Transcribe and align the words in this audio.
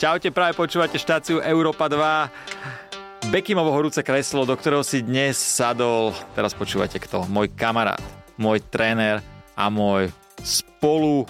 Čaute, 0.00 0.32
práve 0.32 0.56
počúvate 0.56 0.96
štáciu 0.96 1.44
Európa 1.44 1.84
2. 1.84 3.28
Bekimovo 3.28 3.68
horúce 3.68 4.00
kreslo, 4.00 4.48
do 4.48 4.56
ktorého 4.56 4.80
si 4.80 5.04
dnes 5.04 5.36
sadol, 5.36 6.16
teraz 6.32 6.56
počúvate 6.56 6.96
kto, 6.96 7.28
môj 7.28 7.52
kamarát, 7.52 8.00
môj 8.40 8.64
tréner 8.72 9.20
a 9.52 9.68
môj 9.68 10.08
spolu 10.40 11.28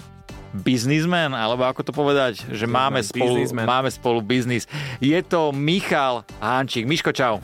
biznismen, 0.55 1.35
alebo 1.35 1.67
ako 1.67 1.83
to 1.83 1.91
povedať, 1.91 2.47
že 2.47 2.63
máme 2.63 3.03
spolu, 3.03 3.43
máme 3.51 3.91
spolu 3.91 4.23
biznis. 4.23 4.71
Je 5.03 5.19
to 5.19 5.51
Michal 5.51 6.23
Hančík. 6.39 6.87
Miško, 6.87 7.11
čau. 7.11 7.43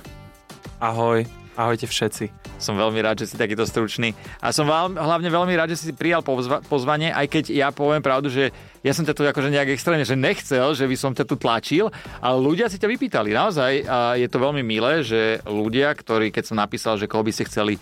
Ahoj, 0.79 1.27
ahojte 1.59 1.91
všetci. 1.91 2.31
Som 2.57 2.79
veľmi 2.79 3.03
rád, 3.05 3.21
že 3.21 3.29
si 3.29 3.35
takýto 3.37 3.67
stručný. 3.69 4.17
A 4.41 4.49
som 4.49 4.65
veľ, 4.65 4.97
hlavne 4.97 5.29
veľmi 5.29 5.53
rád, 5.59 5.75
že 5.75 5.91
si 5.91 5.93
prijal 5.93 6.25
pozva- 6.25 6.63
pozvanie, 6.65 7.13
aj 7.13 7.27
keď 7.29 7.43
ja 7.53 7.67
poviem 7.69 8.01
pravdu, 8.01 8.33
že 8.33 8.49
ja 8.85 8.93
som 8.93 9.05
ťa 9.05 9.13
tu 9.13 9.21
akože 9.25 9.49
nejak 9.53 9.73
extrémne, 9.73 10.05
že 10.05 10.17
nechcel, 10.17 10.73
že 10.77 10.85
by 10.85 10.95
som 10.97 11.11
ťa 11.13 11.25
tu 11.25 11.35
tlačil, 11.39 11.89
ale 12.21 12.37
ľudia 12.37 12.69
si 12.69 12.77
ťa 12.77 12.89
vypýtali. 12.91 13.33
Naozaj 13.33 13.71
a 13.87 13.97
je 14.18 14.27
to 14.29 14.37
veľmi 14.37 14.61
milé, 14.61 15.01
že 15.01 15.41
ľudia, 15.45 15.93
ktorí, 15.93 16.29
keď 16.29 16.43
som 16.54 16.57
napísal, 16.57 16.97
že 16.97 17.09
koho 17.09 17.25
by 17.25 17.32
si 17.33 17.43
chceli 17.45 17.75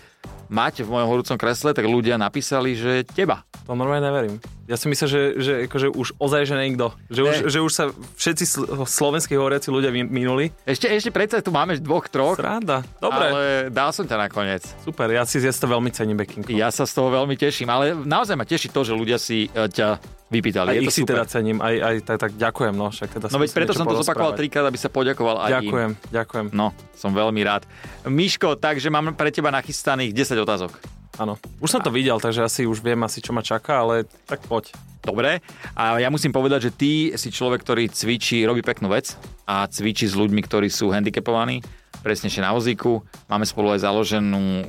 mať 0.46 0.86
v 0.86 0.90
mojom 0.94 1.08
horúcom 1.10 1.36
kresle, 1.38 1.74
tak 1.74 1.86
ľudia 1.86 2.14
napísali, 2.18 2.78
že 2.78 3.02
teba. 3.02 3.42
To 3.66 3.74
normálne 3.74 4.06
neverím. 4.06 4.34
Ja 4.70 4.78
si 4.78 4.86
myslím, 4.90 5.06
že, 5.10 5.22
že 5.38 5.52
akože 5.66 5.90
už 5.90 6.18
ozaj, 6.18 6.42
že 6.46 6.54
niekto. 6.58 6.94
Že 7.10 7.20
už, 7.22 7.36
že 7.50 7.58
už 7.62 7.72
sa 7.74 7.84
všetci 7.90 8.44
slovenskí 8.86 9.34
hovoriaci 9.34 9.70
ľudia 9.70 9.90
minuli. 9.90 10.54
Ešte, 10.66 10.90
ešte 10.90 11.10
predsa 11.10 11.42
tu 11.42 11.50
máme 11.54 11.78
dvoch, 11.78 12.06
troch. 12.10 12.38
Sranda. 12.38 12.82
Dobre. 12.98 13.26
Ale 13.30 13.42
dal 13.70 13.90
som 13.90 14.06
ťa 14.06 14.26
nakoniec. 14.26 14.62
Super, 14.82 15.10
ja 15.10 15.22
si 15.26 15.38
ja 15.42 15.50
to 15.50 15.66
veľmi 15.66 15.90
cením, 15.90 16.18
Bekinko. 16.18 16.50
Ja 16.54 16.70
sa 16.70 16.86
z 16.86 16.94
toho 16.94 17.10
veľmi 17.14 17.34
teším, 17.38 17.70
ale 17.70 17.94
naozaj 17.94 18.34
ma 18.38 18.46
teší 18.46 18.70
to, 18.70 18.82
že 18.86 18.94
ľudia 18.94 19.18
si 19.18 19.46
e, 19.46 19.70
ťa 19.70 19.98
vypýtali. 20.30 20.68
Aj 20.70 20.76
je 20.76 20.82
ich 20.82 20.90
to 20.90 20.94
si 20.94 21.02
teda 21.06 21.24
cením, 21.26 21.62
aj, 21.62 21.74
aj 21.78 21.96
tak, 22.02 22.18
tak 22.18 22.32
ďakujem, 22.34 22.74
no. 22.74 22.90
Však 22.90 23.08
teda 23.18 23.26
no 23.30 23.38
veď 23.38 23.50
preto 23.54 23.72
som 23.74 23.86
to 23.86 23.98
zopakoval 24.02 24.34
trikrát, 24.34 24.66
aby 24.66 24.78
sa 24.78 24.90
poďakoval 24.90 25.46
aj 25.46 25.50
Ďakujem, 25.62 25.90
im. 25.94 26.10
ďakujem. 26.10 26.46
No, 26.50 26.74
som 26.98 27.14
veľmi 27.14 27.40
rád. 27.46 27.62
Miško, 28.06 28.58
takže 28.58 28.90
mám 28.90 29.14
pre 29.14 29.30
teba 29.30 29.54
nachystaných 29.54 30.10
10 30.10 30.42
otázok. 30.42 30.72
Áno. 31.16 31.40
Už 31.64 31.72
som 31.72 31.80
to 31.80 31.88
videl, 31.88 32.20
takže 32.20 32.44
asi 32.44 32.68
už 32.68 32.84
viem 32.84 33.00
asi, 33.00 33.24
čo 33.24 33.32
ma 33.32 33.40
čaká, 33.40 33.80
ale 33.80 34.04
tak 34.28 34.44
poď. 34.44 34.76
Dobre. 35.00 35.40
A 35.72 35.96
ja 36.02 36.10
musím 36.12 36.34
povedať, 36.34 36.68
že 36.68 36.74
ty 36.74 36.92
si 37.14 37.32
človek, 37.32 37.62
ktorý 37.62 37.88
cvičí, 37.88 38.42
robí 38.44 38.60
peknú 38.60 38.92
vec 38.92 39.16
a 39.48 39.64
cvičí 39.64 40.04
s 40.04 40.18
ľuďmi, 40.18 40.42
ktorí 40.44 40.68
sú 40.68 40.90
handicapovaní, 40.92 41.62
presnejšie 42.06 42.38
na 42.38 42.54
vozíku. 42.54 43.02
Máme 43.26 43.42
spolu 43.42 43.74
aj 43.74 43.82
založenú 43.82 44.62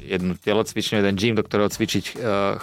jednu 0.00 0.32
telocvičňu, 0.40 1.04
jeden 1.04 1.16
gym, 1.20 1.36
do 1.36 1.44
ktorého 1.44 1.68
cvičiť 1.68 2.04
e, 2.08 2.12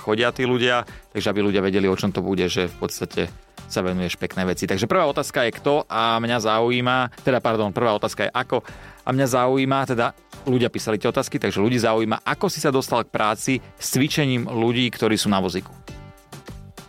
chodia 0.02 0.34
tí 0.34 0.50
ľudia, 0.50 0.90
takže 1.14 1.30
aby 1.30 1.46
ľudia 1.46 1.62
vedeli, 1.62 1.86
o 1.86 1.94
čom 1.94 2.10
to 2.10 2.26
bude, 2.26 2.42
že 2.50 2.66
v 2.66 2.76
podstate 2.82 3.30
sa 3.70 3.86
venuješ 3.86 4.18
pekné 4.18 4.50
veci. 4.50 4.66
Takže 4.66 4.90
prvá 4.90 5.06
otázka 5.06 5.46
je 5.46 5.54
kto 5.54 5.86
a 5.86 6.18
mňa 6.18 6.42
zaujíma, 6.42 7.22
teda 7.22 7.38
pardon, 7.38 7.70
prvá 7.70 7.94
otázka 7.94 8.26
je 8.26 8.34
ako 8.34 8.66
a 9.06 9.10
mňa 9.14 9.28
zaujíma, 9.30 9.80
teda 9.86 10.18
ľudia 10.50 10.74
písali 10.74 10.98
tie 10.98 11.14
otázky, 11.14 11.38
takže 11.38 11.62
ľudí 11.62 11.78
zaujíma, 11.78 12.26
ako 12.26 12.50
si 12.50 12.58
sa 12.58 12.74
dostal 12.74 13.06
k 13.06 13.14
práci 13.14 13.54
s 13.78 13.94
cvičením 13.94 14.50
ľudí, 14.50 14.90
ktorí 14.90 15.14
sú 15.22 15.30
na 15.30 15.38
vozíku. 15.38 15.70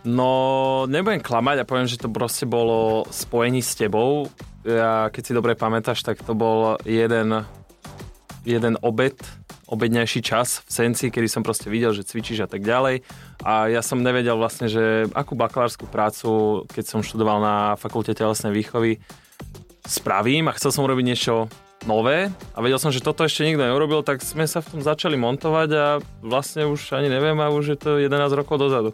No, 0.01 0.89
nebudem 0.89 1.21
klamať 1.21 1.61
a 1.61 1.67
poviem, 1.69 1.85
že 1.85 2.01
to 2.01 2.09
proste 2.09 2.49
bolo 2.49 3.05
spojení 3.13 3.61
s 3.61 3.77
tebou. 3.77 4.25
Ja, 4.65 5.13
keď 5.13 5.21
si 5.21 5.37
dobre 5.37 5.53
pamätáš, 5.53 6.01
tak 6.01 6.25
to 6.25 6.33
bol 6.33 6.81
jeden, 6.89 7.45
jeden 8.41 8.81
obed, 8.81 9.13
obednejší 9.69 10.25
čas 10.25 10.65
v 10.65 10.69
Senci, 10.73 11.13
kedy 11.13 11.29
som 11.29 11.45
proste 11.45 11.69
videl, 11.69 11.93
že 11.93 12.01
cvičíš 12.01 12.43
a 12.43 12.49
tak 12.49 12.65
ďalej. 12.65 13.05
A 13.45 13.69
ja 13.69 13.85
som 13.85 14.01
nevedel 14.01 14.33
vlastne, 14.41 14.73
že 14.73 15.05
akú 15.13 15.37
bakalárskú 15.37 15.85
prácu, 15.85 16.65
keď 16.73 16.85
som 16.89 17.05
študoval 17.05 17.37
na 17.37 17.55
fakulte 17.77 18.17
telesnej 18.17 18.57
výchovy, 18.57 18.97
spravím 19.85 20.49
a 20.49 20.55
chcel 20.57 20.73
som 20.73 20.85
urobiť 20.85 21.05
niečo 21.05 21.45
nové 21.85 22.29
a 22.53 22.57
vedel 22.61 22.77
som, 22.77 22.93
že 22.93 23.01
toto 23.01 23.25
ešte 23.25 23.45
nikto 23.45 23.65
neurobil, 23.65 24.05
tak 24.05 24.21
sme 24.21 24.45
sa 24.45 24.61
v 24.61 24.77
tom 24.77 24.81
začali 24.85 25.17
montovať 25.17 25.69
a 25.73 25.85
vlastne 26.21 26.69
už 26.69 26.93
ani 26.93 27.09
neviem 27.09 27.37
a 27.41 27.49
už 27.49 27.73
je 27.73 27.77
to 27.77 27.91
11 27.97 28.37
rokov 28.37 28.61
dozadu. 28.61 28.93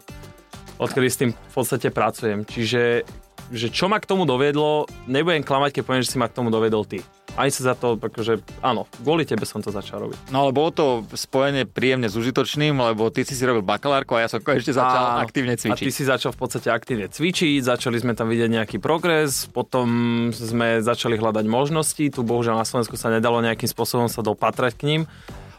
Odkedy 0.78 1.08
s 1.10 1.20
tým 1.20 1.30
v 1.34 1.52
podstate 1.54 1.90
pracujem. 1.90 2.46
Čiže 2.46 3.02
že 3.48 3.72
čo 3.72 3.88
ma 3.88 3.96
k 3.96 4.04
tomu 4.04 4.28
dovedlo, 4.28 4.84
nebudem 5.08 5.40
klamať, 5.40 5.80
keď 5.80 5.82
poviem, 5.88 6.04
že 6.04 6.12
si 6.12 6.20
ma 6.20 6.28
k 6.28 6.36
tomu 6.36 6.52
dovedol 6.52 6.84
ty 6.84 7.00
aj 7.38 7.50
sa 7.54 7.60
za 7.72 7.74
to, 7.78 7.94
akože 7.94 8.42
áno, 8.66 8.90
kvôli 8.98 9.22
tebe 9.22 9.46
som 9.46 9.62
to 9.62 9.70
začal 9.70 10.02
robiť. 10.02 10.34
No 10.34 10.42
ale 10.44 10.50
bolo 10.50 10.74
to 10.74 10.86
spojené 11.14 11.70
príjemne 11.70 12.10
s 12.10 12.18
užitočným, 12.18 12.74
lebo 12.74 13.14
ty 13.14 13.22
si 13.22 13.38
si 13.38 13.46
robil 13.46 13.62
bakalárku 13.62 14.18
a 14.18 14.26
ja 14.26 14.28
som 14.28 14.42
ešte 14.42 14.74
začal 14.74 15.04
a, 15.14 15.22
aktívne 15.22 15.54
cvičiť. 15.54 15.78
A 15.78 15.86
ty 15.86 15.94
si 15.94 16.02
začal 16.02 16.34
v 16.34 16.38
podstate 16.42 16.66
aktívne 16.74 17.06
cvičiť, 17.06 17.62
začali 17.62 18.02
sme 18.02 18.18
tam 18.18 18.26
vidieť 18.26 18.50
nejaký 18.50 18.76
progres, 18.82 19.46
potom 19.54 19.86
sme 20.34 20.82
začali 20.82 21.14
hľadať 21.14 21.46
možnosti, 21.46 22.04
tu 22.10 22.20
bohužiaľ 22.26 22.58
na 22.58 22.66
Slovensku 22.66 22.98
sa 22.98 23.14
nedalo 23.14 23.38
nejakým 23.38 23.70
spôsobom 23.70 24.10
sa 24.10 24.26
dopatrať 24.26 24.74
k 24.74 24.82
ním. 24.90 25.02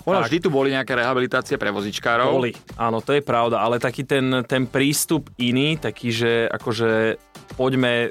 Ono 0.10 0.26
vždy 0.26 0.40
tu 0.42 0.50
boli 0.50 0.74
nejaké 0.74 0.98
rehabilitácie 0.98 1.56
pre 1.62 1.70
vozičkárov. 1.70 2.34
Boli, 2.34 2.54
áno, 2.76 3.00
to 3.00 3.14
je 3.14 3.22
pravda, 3.22 3.62
ale 3.62 3.78
taký 3.78 4.04
ten, 4.04 4.44
ten 4.50 4.66
prístup 4.66 5.30
iný, 5.38 5.78
taký, 5.78 6.10
že 6.10 6.32
akože 6.50 7.22
poďme 7.56 8.10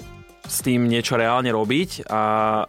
s 0.49 0.65
tým 0.65 0.89
niečo 0.89 1.21
reálne 1.21 1.53
robiť 1.53 2.09
a 2.09 2.21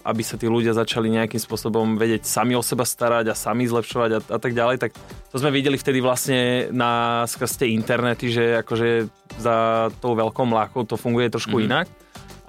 aby 0.03 0.19
sa 0.19 0.35
tí 0.35 0.51
ľudia 0.51 0.75
začali 0.75 1.07
nejakým 1.15 1.39
spôsobom 1.39 1.95
vedieť 1.95 2.27
sami 2.27 2.51
o 2.51 2.59
seba 2.59 2.83
starať 2.83 3.31
a 3.31 3.39
sami 3.39 3.71
zlepšovať 3.71 4.09
a, 4.11 4.19
a 4.35 4.39
tak 4.43 4.51
ďalej, 4.51 4.83
tak 4.83 4.91
to 5.31 5.39
sme 5.39 5.55
videli 5.55 5.79
vtedy 5.79 6.03
vlastne 6.03 6.67
na 6.75 7.23
skrz 7.23 7.63
tie 7.63 7.71
internety, 7.71 8.35
že 8.35 8.59
akože 8.59 9.07
za 9.39 9.87
tou 10.03 10.11
veľkou 10.11 10.43
mlákou 10.43 10.83
to 10.83 10.99
funguje 10.99 11.31
trošku 11.31 11.55
mm-hmm. 11.55 11.71
inak. 11.71 11.87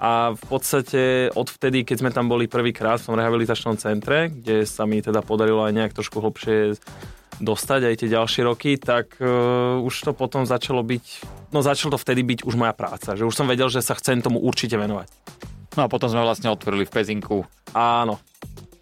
A 0.01 0.33
v 0.33 0.43
podstate 0.49 1.29
odvtedy, 1.29 1.85
keď 1.85 1.97
sme 2.01 2.09
tam 2.09 2.25
boli 2.25 2.49
prvýkrát 2.49 2.97
v 2.97 3.13
tom 3.13 3.15
rehabilitačnom 3.21 3.77
centre, 3.77 4.33
kde 4.33 4.65
sa 4.65 4.89
mi 4.89 4.97
teda 4.97 5.21
podarilo 5.21 5.61
aj 5.61 5.77
nejak 5.77 5.93
trošku 5.93 6.17
hlbšie 6.17 6.73
dostať 7.37 7.81
aj 7.85 7.95
tie 8.01 8.09
ďalšie 8.09 8.41
roky, 8.45 8.81
tak 8.81 9.21
uh, 9.21 9.77
už 9.81 9.93
to 10.09 10.11
potom 10.17 10.49
začalo 10.49 10.81
byť, 10.81 11.05
no 11.53 11.61
začalo 11.61 11.93
to 11.93 12.01
vtedy 12.01 12.25
byť 12.25 12.39
už 12.49 12.53
moja 12.57 12.73
práca, 12.73 13.13
že 13.13 13.25
už 13.25 13.33
som 13.33 13.45
vedel, 13.45 13.69
že 13.69 13.85
sa 13.85 13.93
chcem 13.93 14.25
tomu 14.25 14.41
určite 14.41 14.73
venovať. 14.73 15.09
No 15.77 15.85
a 15.85 15.87
potom 15.87 16.09
sme 16.09 16.25
vlastne 16.25 16.49
otvorili 16.49 16.83
v 16.85 16.93
Pezinku. 16.93 17.45
Áno, 17.77 18.17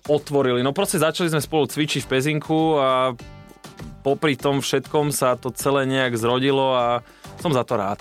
otvorili. 0.08 0.63
No 0.63 0.72
proste 0.72 1.03
začali 1.03 1.28
sme 1.28 1.44
spolu 1.44 1.68
cvičiť 1.68 2.08
v 2.08 2.12
Pezinku 2.16 2.79
a 2.79 3.13
popri 4.02 4.40
tom 4.40 4.63
všetkom 4.63 5.12
sa 5.12 5.35
to 5.35 5.52
celé 5.52 5.84
nejak 5.84 6.16
zrodilo 6.16 6.74
a 6.74 7.03
som 7.44 7.52
za 7.52 7.68
to 7.68 7.75
rád. 7.75 8.00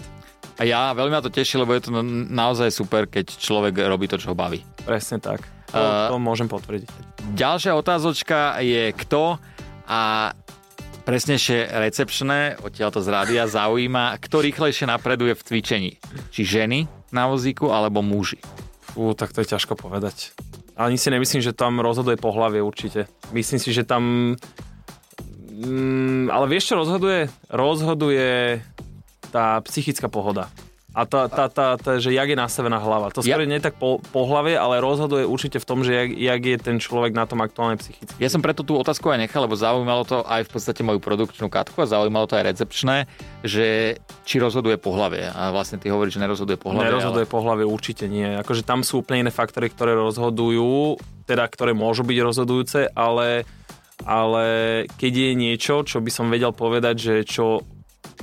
A 0.59 0.67
ja 0.67 0.91
veľmi 0.91 1.15
ma 1.15 1.23
to 1.23 1.31
teší, 1.31 1.63
lebo 1.63 1.71
je 1.71 1.87
to 1.87 1.91
naozaj 2.35 2.75
super, 2.75 3.07
keď 3.07 3.31
človek 3.39 3.79
robí 3.87 4.11
to, 4.11 4.19
čo 4.19 4.35
ho 4.35 4.37
baví. 4.37 4.59
Presne 4.83 5.23
tak. 5.23 5.47
To, 5.71 5.79
uh, 5.79 6.11
to 6.11 6.19
môžem 6.19 6.51
potvrdiť. 6.51 6.91
Ďalšia 7.39 7.79
otázočka 7.79 8.59
je 8.59 8.91
kto 8.91 9.39
a 9.87 10.33
presnejšie 11.07 11.73
recepčné, 11.73 12.59
odtiaľ 12.61 12.91
to 12.93 13.01
z 13.01 13.09
rádia 13.09 13.47
zaujíma, 13.47 14.19
kto 14.21 14.45
rýchlejšie 14.45 14.91
napreduje 14.91 15.33
v 15.39 15.43
cvičení. 15.47 15.93
Či 16.35 16.43
ženy 16.45 16.85
na 17.15 17.31
vozíku, 17.31 17.71
alebo 17.73 18.05
muži. 18.05 18.43
Fú, 18.93 19.15
tak 19.15 19.33
to 19.33 19.41
je 19.41 19.55
ťažko 19.55 19.79
povedať. 19.79 20.37
Ani 20.77 20.99
si 20.99 21.09
nemyslím, 21.09 21.41
že 21.41 21.57
tam 21.57 21.81
rozhoduje 21.81 22.21
pohlavie 22.21 22.61
určite. 22.61 23.07
Myslím 23.31 23.63
si, 23.63 23.71
že 23.73 23.87
tam... 23.89 24.35
Mm, 25.59 26.29
ale 26.29 26.47
vieš, 26.51 26.71
čo 26.71 26.81
rozhoduje? 26.83 27.33
Rozhoduje 27.49 28.61
tá 29.31 29.61
psychická 29.65 30.09
pohoda 30.09 30.49
a 30.99 31.07
tá, 31.07 31.31
tá, 31.31 31.47
tá, 31.47 31.79
tá, 31.79 32.01
že 32.03 32.11
jak 32.11 32.27
je 32.27 32.35
nastavená 32.35 32.83
hlava. 32.83 33.15
To 33.15 33.23
skôr 33.23 33.45
ja... 33.45 33.47
nie 33.47 33.63
tak 33.63 33.79
po, 33.79 34.03
po 34.03 34.27
hlave, 34.27 34.59
ale 34.59 34.83
rozhoduje 34.83 35.23
určite 35.23 35.63
v 35.63 35.67
tom, 35.69 35.87
že 35.87 35.95
jak, 35.95 36.11
jak 36.11 36.41
je 36.43 36.57
ten 36.59 36.77
človek 36.83 37.15
na 37.15 37.23
tom 37.23 37.39
aktuálne 37.39 37.79
psychicky. 37.79 38.19
Ja 38.19 38.27
som 38.27 38.43
preto 38.43 38.67
tú 38.67 38.75
otázku 38.75 39.07
aj 39.13 39.29
nechal, 39.29 39.47
lebo 39.47 39.55
zaujímalo 39.55 40.03
to 40.03 40.27
aj 40.27 40.49
v 40.49 40.51
podstate 40.51 40.83
moju 40.83 40.99
produkčnú 40.99 41.47
katku 41.47 41.85
a 41.85 41.87
zaujímalo 41.87 42.27
to 42.27 42.35
aj 42.35 42.45
recepčné, 42.51 43.07
že 43.47 44.01
či 44.27 44.43
rozhoduje 44.43 44.75
po 44.75 44.91
hlave. 44.91 45.31
A 45.31 45.55
vlastne 45.55 45.79
ty 45.79 45.87
hovoríš, 45.87 46.19
že 46.19 46.25
nerozhoduje 46.27 46.59
po 46.59 46.75
hlave. 46.75 46.91
Nerozhoduje 46.91 47.27
ale... 47.29 47.35
po 47.37 47.39
hlave 47.47 47.63
určite 47.63 48.11
nie. 48.11 48.35
Akože 48.35 48.67
tam 48.67 48.83
sú 48.83 49.07
úplne 49.07 49.29
iné 49.29 49.33
faktory, 49.33 49.71
ktoré 49.71 49.95
rozhodujú, 49.95 50.99
teda 51.31 51.47
ktoré 51.47 51.79
môžu 51.79 52.03
byť 52.03 52.19
rozhodujúce, 52.27 52.91
ale 52.97 53.47
ale 54.07 54.47
keď 54.95 55.13
je 55.15 55.33
niečo, 55.35 55.83
čo 55.83 55.99
by 55.99 56.07
som 56.07 56.31
vedel 56.31 56.55
povedať, 56.55 56.97
že 57.03 57.15
čo 57.27 57.67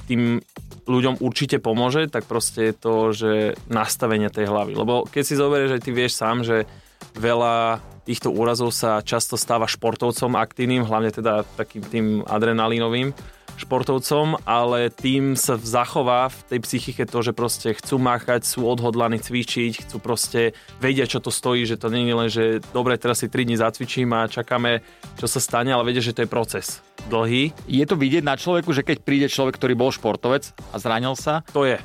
tým 0.07 0.39
ľuďom 0.85 1.21
určite 1.21 1.57
pomôže, 1.61 2.07
tak 2.07 2.29
proste 2.29 2.71
je 2.71 2.73
to, 2.73 2.95
že 3.11 3.31
nastavenie 3.69 4.29
tej 4.29 4.49
hlavy. 4.49 4.73
Lebo 4.77 5.05
keď 5.09 5.23
si 5.25 5.35
zoberieš, 5.37 5.77
že 5.77 5.83
ty 5.83 5.89
vieš 5.91 6.17
sám, 6.17 6.45
že 6.45 6.69
veľa 7.17 7.81
týchto 8.05 8.29
úrazov 8.29 8.69
sa 8.69 9.01
často 9.01 9.33
stáva 9.33 9.65
športovcom 9.65 10.37
aktívnym, 10.37 10.85
hlavne 10.85 11.09
teda 11.09 11.41
takým 11.57 11.81
tým 11.81 12.05
adrenalínovým 12.29 13.17
športovcom, 13.55 14.35
ale 14.43 14.91
tým 14.91 15.39
sa 15.39 15.55
zachová 15.55 16.27
v 16.27 16.39
tej 16.53 16.59
psychike 16.67 17.03
to, 17.07 17.23
že 17.23 17.31
proste 17.31 17.71
chcú 17.71 17.97
máchať, 18.03 18.43
sú 18.43 18.67
odhodlaní 18.67 19.17
cvičiť, 19.17 19.87
chcú 19.87 19.97
proste 20.03 20.51
vedia, 20.83 21.07
čo 21.07 21.23
to 21.23 21.31
stojí, 21.31 21.63
že 21.63 21.79
to 21.79 21.87
nie 21.87 22.03
je 22.03 22.15
len, 22.15 22.29
že 22.29 22.43
dobre, 22.75 22.99
teraz 22.99 23.23
si 23.23 23.31
3 23.31 23.47
dní 23.47 23.55
zacvičím 23.55 24.11
a 24.11 24.27
čakáme, 24.27 24.83
čo 25.15 25.25
sa 25.25 25.39
stane, 25.39 25.71
ale 25.71 25.87
vedia, 25.87 26.03
že 26.03 26.11
to 26.11 26.27
je 26.27 26.29
proces 26.29 26.83
dlhý. 27.07 27.53
Je 27.69 27.85
to 27.85 27.95
vidieť 27.95 28.23
na 28.25 28.35
človeku, 28.35 28.73
že 28.73 28.85
keď 28.85 28.97
príde 29.01 29.27
človek, 29.29 29.57
ktorý 29.57 29.73
bol 29.77 29.93
športovec 29.93 30.51
a 30.73 30.75
zranil 30.81 31.13
sa? 31.17 31.45
To 31.53 31.65
je. 31.65 31.77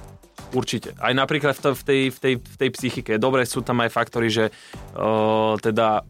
Určite. 0.50 0.98
Aj 0.98 1.14
napríklad 1.14 1.54
v, 1.54 1.82
tej, 1.84 2.02
v, 2.10 2.18
tej, 2.18 2.34
v 2.42 2.56
tej 2.58 2.70
psychike. 2.74 3.12
Dobre, 3.22 3.46
sú 3.46 3.62
tam 3.62 3.78
aj 3.86 3.94
faktory, 3.94 4.32
že 4.32 4.50
uh, 4.98 5.54
teda 5.62 6.02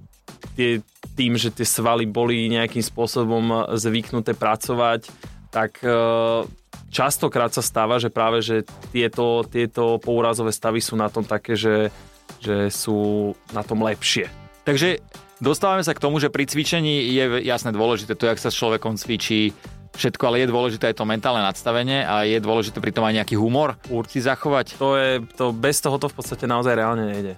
tie, 0.57 0.81
tým, 1.13 1.37
že 1.37 1.53
tie 1.53 1.67
svaly 1.69 2.09
boli 2.09 2.49
nejakým 2.49 2.81
spôsobom 2.81 3.77
zvyknuté 3.77 4.33
pracovať, 4.33 5.13
tak 5.53 5.83
uh, 5.85 6.49
častokrát 6.89 7.53
sa 7.53 7.61
stáva, 7.61 8.01
že 8.01 8.09
práve 8.09 8.41
že 8.41 8.65
tieto, 8.95 9.45
tieto 9.45 10.01
pourazové 10.01 10.55
stavy 10.55 10.81
sú 10.81 10.97
na 10.97 11.13
tom 11.13 11.27
také, 11.27 11.59
že, 11.59 11.93
že 12.41 12.73
sú 12.73 13.31
na 13.53 13.61
tom 13.61 13.85
lepšie. 13.85 14.31
Takže 14.65 15.03
dostávame 15.41 15.83
sa 15.83 15.97
k 15.97 16.03
tomu, 16.05 16.21
že 16.21 16.29
pri 16.29 16.47
cvičení 16.47 17.11
je 17.11 17.45
jasne 17.45 17.73
dôležité 17.73 18.15
to, 18.15 18.29
jak 18.29 18.39
sa 18.39 18.53
s 18.53 18.61
človekom 18.61 19.01
cvičí, 19.01 19.57
všetko, 19.97 20.23
ale 20.23 20.47
je 20.47 20.53
dôležité 20.53 20.93
aj 20.93 21.03
to 21.03 21.09
mentálne 21.09 21.43
nadstavenie 21.43 22.07
a 22.07 22.23
je 22.23 22.39
dôležité 22.39 22.79
pri 22.79 22.95
tom 22.95 23.05
aj 23.09 23.21
nejaký 23.23 23.35
humor 23.35 23.75
si 24.07 24.23
zachovať. 24.23 24.79
To 24.79 24.95
je, 24.95 25.11
to, 25.35 25.51
bez 25.51 25.83
toho 25.83 25.99
to 25.99 26.07
v 26.07 26.15
podstate 26.15 26.47
naozaj 26.47 26.79
reálne 26.79 27.11
nejde. 27.11 27.35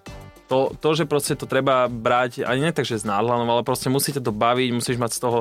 To, 0.52 0.68
to, 0.76 0.92
že 0.92 1.08
proste 1.08 1.32
to 1.32 1.48
treba 1.48 1.88
brať, 1.88 2.44
ani 2.44 2.68
nie 2.68 2.76
tak, 2.76 2.84
že 2.84 3.00
s 3.00 3.08
nádhľadom, 3.08 3.48
ale 3.48 3.64
proste 3.64 3.88
musíte 3.88 4.20
to 4.20 4.36
baviť, 4.36 4.68
musíš 4.76 5.00
mať 5.00 5.10
z 5.16 5.20
toho 5.24 5.38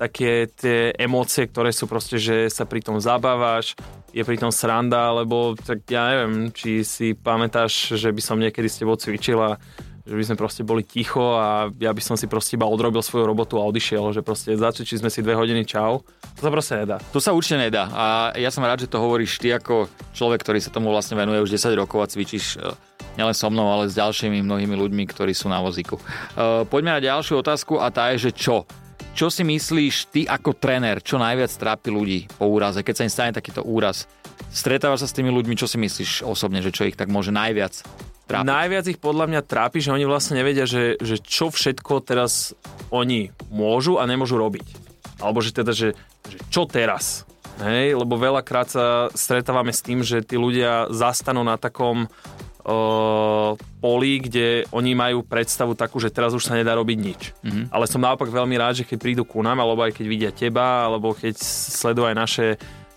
také 0.00 0.48
tie 0.48 0.88
emócie, 0.96 1.44
ktoré 1.44 1.68
sú 1.68 1.84
proste, 1.84 2.16
že 2.16 2.48
sa 2.48 2.64
pri 2.64 2.80
tom 2.80 2.96
zabávaš, 2.96 3.76
je 4.16 4.24
pri 4.24 4.40
tom 4.40 4.48
sranda, 4.48 5.12
lebo 5.12 5.52
tak 5.52 5.84
ja 5.84 6.16
neviem, 6.16 6.48
či 6.48 6.80
si 6.80 7.12
pamätáš, 7.12 7.92
že 7.92 8.08
by 8.08 8.22
som 8.24 8.40
niekedy 8.40 8.64
s 8.64 8.80
tebou 8.80 8.96
cvičila 8.96 9.60
že 10.04 10.14
by 10.14 10.22
sme 10.28 10.36
proste 10.36 10.60
boli 10.60 10.84
ticho 10.84 11.40
a 11.40 11.72
ja 11.80 11.88
by 11.88 12.02
som 12.04 12.16
si 12.20 12.28
proste 12.28 12.60
iba 12.60 12.68
odrobil 12.68 13.00
svoju 13.00 13.24
robotu 13.24 13.56
a 13.56 13.64
odišiel, 13.64 14.12
že 14.12 14.20
proste 14.20 14.52
začali 14.52 14.84
sme 14.84 15.08
si 15.08 15.24
dve 15.24 15.32
hodiny 15.32 15.64
čau. 15.64 16.04
To 16.36 16.40
sa 16.44 16.50
proste 16.52 16.84
nedá. 16.84 17.00
To 17.16 17.18
sa 17.24 17.32
určite 17.32 17.56
nedá 17.56 17.88
a 17.88 18.04
ja 18.36 18.52
som 18.52 18.60
rád, 18.60 18.84
že 18.84 18.92
to 18.92 19.00
hovoríš 19.00 19.40
ty 19.40 19.56
ako 19.56 19.88
človek, 20.12 20.44
ktorý 20.44 20.60
sa 20.60 20.68
tomu 20.68 20.92
vlastne 20.92 21.16
venuje 21.16 21.40
už 21.40 21.56
10 21.56 21.72
rokov 21.80 22.04
a 22.04 22.06
cvičíš 22.06 22.60
e, 22.60 22.76
nielen 23.16 23.32
so 23.32 23.48
mnou, 23.48 23.64
ale 23.72 23.88
s 23.88 23.96
ďalšími 23.96 24.44
mnohými 24.44 24.76
ľuďmi, 24.76 25.04
ktorí 25.08 25.32
sú 25.32 25.48
na 25.48 25.64
vozíku. 25.64 25.96
Uh, 26.36 26.68
poďme 26.68 26.98
na 26.98 27.00
ďalšiu 27.00 27.40
otázku 27.40 27.80
a 27.80 27.88
tá 27.88 28.12
je, 28.12 28.28
že 28.28 28.32
čo? 28.36 28.68
Čo 29.14 29.30
si 29.30 29.46
myslíš 29.46 30.10
ty 30.10 30.20
ako 30.26 30.58
tréner, 30.58 30.98
čo 30.98 31.22
najviac 31.22 31.48
trápi 31.54 31.88
ľudí 31.88 32.26
po 32.34 32.50
úraze, 32.50 32.82
keď 32.82 32.94
sa 32.98 33.04
im 33.06 33.14
stane 33.14 33.32
takýto 33.32 33.62
úraz? 33.62 34.10
Stretávaš 34.50 35.06
sa 35.06 35.08
s 35.10 35.16
tými 35.16 35.30
ľuďmi, 35.30 35.54
čo 35.54 35.70
si 35.70 35.78
myslíš 35.78 36.26
osobne, 36.26 36.58
že 36.58 36.74
čo 36.74 36.82
ich 36.82 36.98
tak 36.98 37.10
môže 37.10 37.30
najviac 37.30 37.86
trápi? 38.24 38.48
Najviac 38.48 38.86
ich 38.90 39.00
podľa 39.00 39.26
mňa 39.30 39.40
trápi, 39.44 39.78
že 39.80 39.92
oni 39.92 40.04
vlastne 40.08 40.40
nevedia, 40.40 40.64
že, 40.64 40.96
že 41.00 41.20
čo 41.20 41.52
všetko 41.52 42.04
teraz 42.04 42.56
oni 42.90 43.30
môžu 43.52 44.00
a 44.00 44.04
nemôžu 44.08 44.40
robiť. 44.40 44.66
Alebo 45.22 45.44
že 45.44 45.54
teda, 45.54 45.72
že, 45.72 45.94
že 46.26 46.38
čo 46.48 46.64
teraz? 46.66 47.28
Hej, 47.62 47.94
lebo 47.94 48.18
veľakrát 48.18 48.66
sa 48.66 48.86
stretávame 49.14 49.70
s 49.70 49.78
tým, 49.78 50.02
že 50.02 50.26
tí 50.26 50.34
ľudia 50.34 50.90
zastanú 50.90 51.46
na 51.46 51.54
takom 51.54 52.10
uh, 52.10 53.54
poli, 53.78 54.18
kde 54.18 54.66
oni 54.74 54.92
majú 54.98 55.22
predstavu 55.22 55.78
takú, 55.78 56.02
že 56.02 56.10
teraz 56.10 56.34
už 56.34 56.42
sa 56.42 56.58
nedá 56.58 56.74
robiť 56.74 56.98
nič. 56.98 57.20
Mm-hmm. 57.46 57.64
Ale 57.70 57.86
som 57.86 58.02
naopak 58.02 58.26
veľmi 58.26 58.58
rád, 58.58 58.82
že 58.82 58.88
keď 58.88 58.98
prídu 58.98 59.22
ku 59.22 59.38
nám, 59.44 59.62
alebo 59.62 59.86
aj 59.86 59.94
keď 59.94 60.06
vidia 60.10 60.30
teba, 60.34 60.90
alebo 60.90 61.14
keď 61.14 61.38
sledujú 61.38 62.10
aj 62.10 62.16
naše 62.18 62.46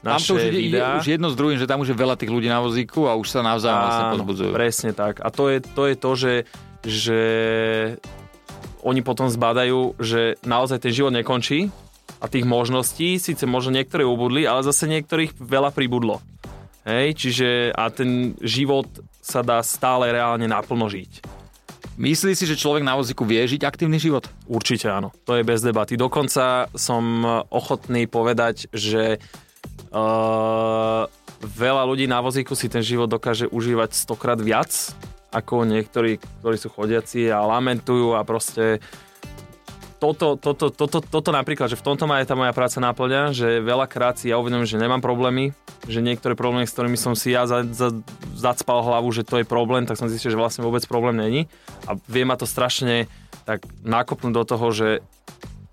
naše 0.08 0.32
tam 0.32 0.40
to 0.40 0.40
už 0.40 0.44
ide, 0.56 0.80
už 0.80 1.08
jedno 1.12 1.28
s 1.28 1.36
druhým, 1.36 1.60
že 1.60 1.68
tam 1.68 1.84
už 1.84 1.92
je 1.92 1.98
veľa 2.00 2.16
tých 2.16 2.32
ľudí 2.32 2.48
na 2.48 2.64
vozíku 2.64 3.12
a 3.12 3.20
už 3.20 3.28
sa 3.28 3.44
navzájom 3.44 3.80
vlastne 3.84 4.06
pozbudzujú. 4.16 4.52
Presne 4.56 4.92
tak. 4.96 5.20
A 5.20 5.28
to 5.28 5.52
je 5.52 5.60
to, 5.60 5.84
je 5.84 5.96
to 6.00 6.12
že, 6.16 6.34
že 6.88 7.22
oni 8.88 9.04
potom 9.04 9.28
zbadajú, 9.28 10.00
že 10.00 10.40
naozaj 10.48 10.88
ten 10.88 10.96
život 10.96 11.12
nekončí 11.12 11.68
a 12.24 12.26
tých 12.32 12.48
možností 12.48 13.20
síce 13.20 13.44
možno 13.44 13.76
niektoré 13.76 14.08
ubudli, 14.08 14.48
ale 14.48 14.64
zase 14.64 14.88
niektorých 14.88 15.36
veľa 15.38 15.76
pribudlo. 15.76 16.24
Hej, 16.88 17.20
čiže 17.20 17.76
a 17.76 17.92
ten 17.92 18.32
život 18.40 18.88
sa 19.20 19.44
dá 19.44 19.60
stále 19.60 20.08
reálne 20.08 20.48
naplno 20.48 20.88
žiť. 20.88 21.20
Myslí 21.98 22.38
si, 22.38 22.46
že 22.46 22.56
človek 22.56 22.86
na 22.86 22.94
vozíku 22.94 23.26
vie 23.26 23.42
žiť 23.42 23.66
aktívny 23.66 23.98
život? 23.98 24.30
Určite 24.46 24.88
áno, 24.88 25.10
to 25.26 25.36
je 25.36 25.44
bez 25.44 25.66
debaty. 25.66 25.98
Dokonca 25.98 26.70
som 26.78 27.26
ochotný 27.50 28.06
povedať, 28.06 28.70
že 28.70 29.18
Uh, 29.88 31.08
veľa 31.42 31.84
ľudí 31.88 32.06
na 32.10 32.20
vozíku 32.20 32.58
si 32.58 32.68
ten 32.68 32.84
život 32.84 33.08
dokáže 33.08 33.48
užívať 33.48 33.96
stokrát 33.96 34.40
viac 34.40 34.72
ako 35.32 35.68
niektorí, 35.68 36.20
ktorí 36.42 36.58
sú 36.60 36.72
chodiaci 36.72 37.28
a 37.28 37.44
lamentujú 37.44 38.16
a 38.16 38.24
proste 38.24 38.80
toto, 39.98 40.38
toto, 40.38 40.70
toto, 40.70 41.02
toto 41.02 41.30
napríklad, 41.34 41.74
že 41.74 41.80
v 41.80 41.86
tomto 41.86 42.06
ma 42.06 42.22
je 42.22 42.30
tá 42.30 42.38
moja 42.38 42.54
práca 42.54 42.78
náplňa, 42.78 43.34
že 43.34 43.66
veľakrát 43.66 44.22
si 44.22 44.30
ja 44.30 44.38
uvedomím, 44.38 44.70
že 44.70 44.78
nemám 44.78 45.02
problémy, 45.02 45.58
že 45.90 46.06
niektoré 46.06 46.38
problémy, 46.38 46.70
s 46.70 46.74
ktorými 46.78 47.00
som 47.02 47.18
si 47.18 47.34
ja 47.34 47.50
za, 47.50 47.66
za, 47.66 47.90
zacpal 48.38 48.86
hlavu, 48.86 49.10
že 49.10 49.26
to 49.26 49.42
je 49.42 49.46
problém, 49.50 49.90
tak 49.90 49.98
som 49.98 50.06
zistil, 50.06 50.30
že 50.30 50.38
vlastne 50.38 50.62
vôbec 50.62 50.86
problém 50.86 51.18
není. 51.18 51.42
A 51.90 51.98
vie 52.06 52.30
ma 52.30 52.38
to 52.38 52.46
strašne 52.46 53.10
tak 53.50 53.66
nakopnúť 53.82 54.34
do 54.38 54.44
toho, 54.46 54.68
že 54.70 54.90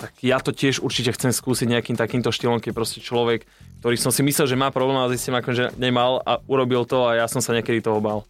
tak 0.00 0.17
ja 0.25 0.40
to 0.40 0.56
tiež 0.56 0.81
určite 0.81 1.14
chcem 1.14 1.31
skúsiť 1.31 1.69
nejakým 1.70 1.96
takýmto 1.96 2.32
štýlom, 2.32 2.64
keď 2.64 2.72
proste 2.72 3.05
človek 3.05 3.44
ktorý 3.84 4.00
som 4.00 4.08
si 4.08 4.25
myslel, 4.25 4.48
že 4.48 4.56
má 4.56 4.72
problém, 4.72 4.96
ale 4.96 5.12
zistím, 5.12 5.36
ako, 5.36 5.52
že 5.52 5.69
nemal 5.76 6.16
a 6.25 6.40
urobil 6.48 6.88
to 6.88 7.04
a 7.04 7.20
ja 7.20 7.28
som 7.28 7.44
sa 7.44 7.52
niekedy 7.52 7.84
toho 7.84 8.00
bal. 8.00 8.25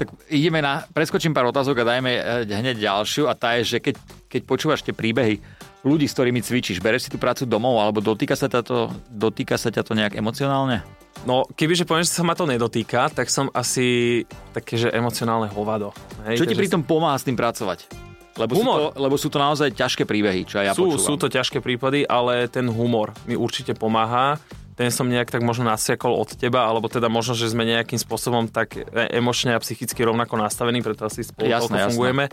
Tak 0.00 0.08
ideme 0.32 0.64
na, 0.64 0.80
preskočím 0.96 1.36
pár 1.36 1.52
otázok 1.52 1.84
a 1.84 1.92
dajme 1.92 2.08
eh, 2.16 2.48
hneď 2.48 2.80
ďalšiu 2.80 3.28
a 3.28 3.36
tá 3.36 3.52
je, 3.60 3.76
že 3.76 3.78
keď, 3.84 4.00
keď 4.32 4.40
počúvaš 4.48 4.80
tie 4.80 4.96
príbehy 4.96 5.44
ľudí, 5.84 6.08
s 6.08 6.16
ktorými 6.16 6.40
cvičíš, 6.40 6.80
bereš 6.80 7.06
si 7.06 7.12
tú 7.12 7.20
prácu 7.20 7.44
domov 7.44 7.84
alebo 7.84 8.00
dotýka 8.00 8.32
sa, 8.32 8.48
to, 8.48 8.88
dotýka 9.12 9.60
sa 9.60 9.68
ťa 9.68 9.84
to 9.84 9.92
nejak 9.92 10.16
emocionálne? 10.16 10.80
No, 11.28 11.44
kebyže 11.52 11.84
poviem, 11.84 12.08
že 12.08 12.16
sa 12.16 12.24
ma 12.24 12.32
to 12.32 12.48
nedotýka, 12.48 13.12
tak 13.12 13.28
som 13.28 13.52
asi 13.52 14.24
také, 14.56 14.80
že 14.80 14.88
emocionálne 14.88 15.52
hovado. 15.52 15.92
Hej, 16.24 16.40
Čo 16.40 16.48
ti 16.48 16.56
pri 16.56 16.72
tom 16.72 16.80
pomáha 16.80 17.20
s 17.20 17.28
tým 17.28 17.36
pracovať? 17.36 17.92
Lebo 18.40 18.56
humor. 18.56 18.78
Sú 18.80 18.84
to, 18.88 18.90
lebo 19.04 19.16
sú 19.20 19.28
to 19.28 19.38
naozaj 19.38 19.68
ťažké 19.68 20.08
príbehy, 20.08 20.48
čo 20.48 20.64
ja 20.64 20.72
sú, 20.72 20.90
počúvam. 20.90 21.06
Sú 21.06 21.14
to 21.20 21.28
ťažké 21.28 21.60
prípady, 21.60 22.08
ale 22.08 22.48
ten 22.48 22.66
humor 22.66 23.12
mi 23.28 23.36
určite 23.36 23.76
pomáha 23.78 24.40
ten 24.74 24.90
som 24.90 25.06
nejak 25.06 25.30
tak 25.30 25.46
možno 25.46 25.70
nasiakol 25.70 26.18
od 26.18 26.34
teba, 26.34 26.66
alebo 26.66 26.90
teda 26.90 27.06
možno, 27.06 27.38
že 27.38 27.46
sme 27.46 27.62
nejakým 27.62 27.98
spôsobom 27.98 28.50
tak 28.50 28.74
e, 28.74 28.82
emočne 29.14 29.54
a 29.54 29.62
psychicky 29.62 30.02
rovnako 30.02 30.34
nastavení, 30.34 30.82
preto 30.82 31.06
asi 31.06 31.22
spolu 31.22 31.46
jasné, 31.46 31.78
jasné. 31.78 31.88
fungujeme. 31.94 32.24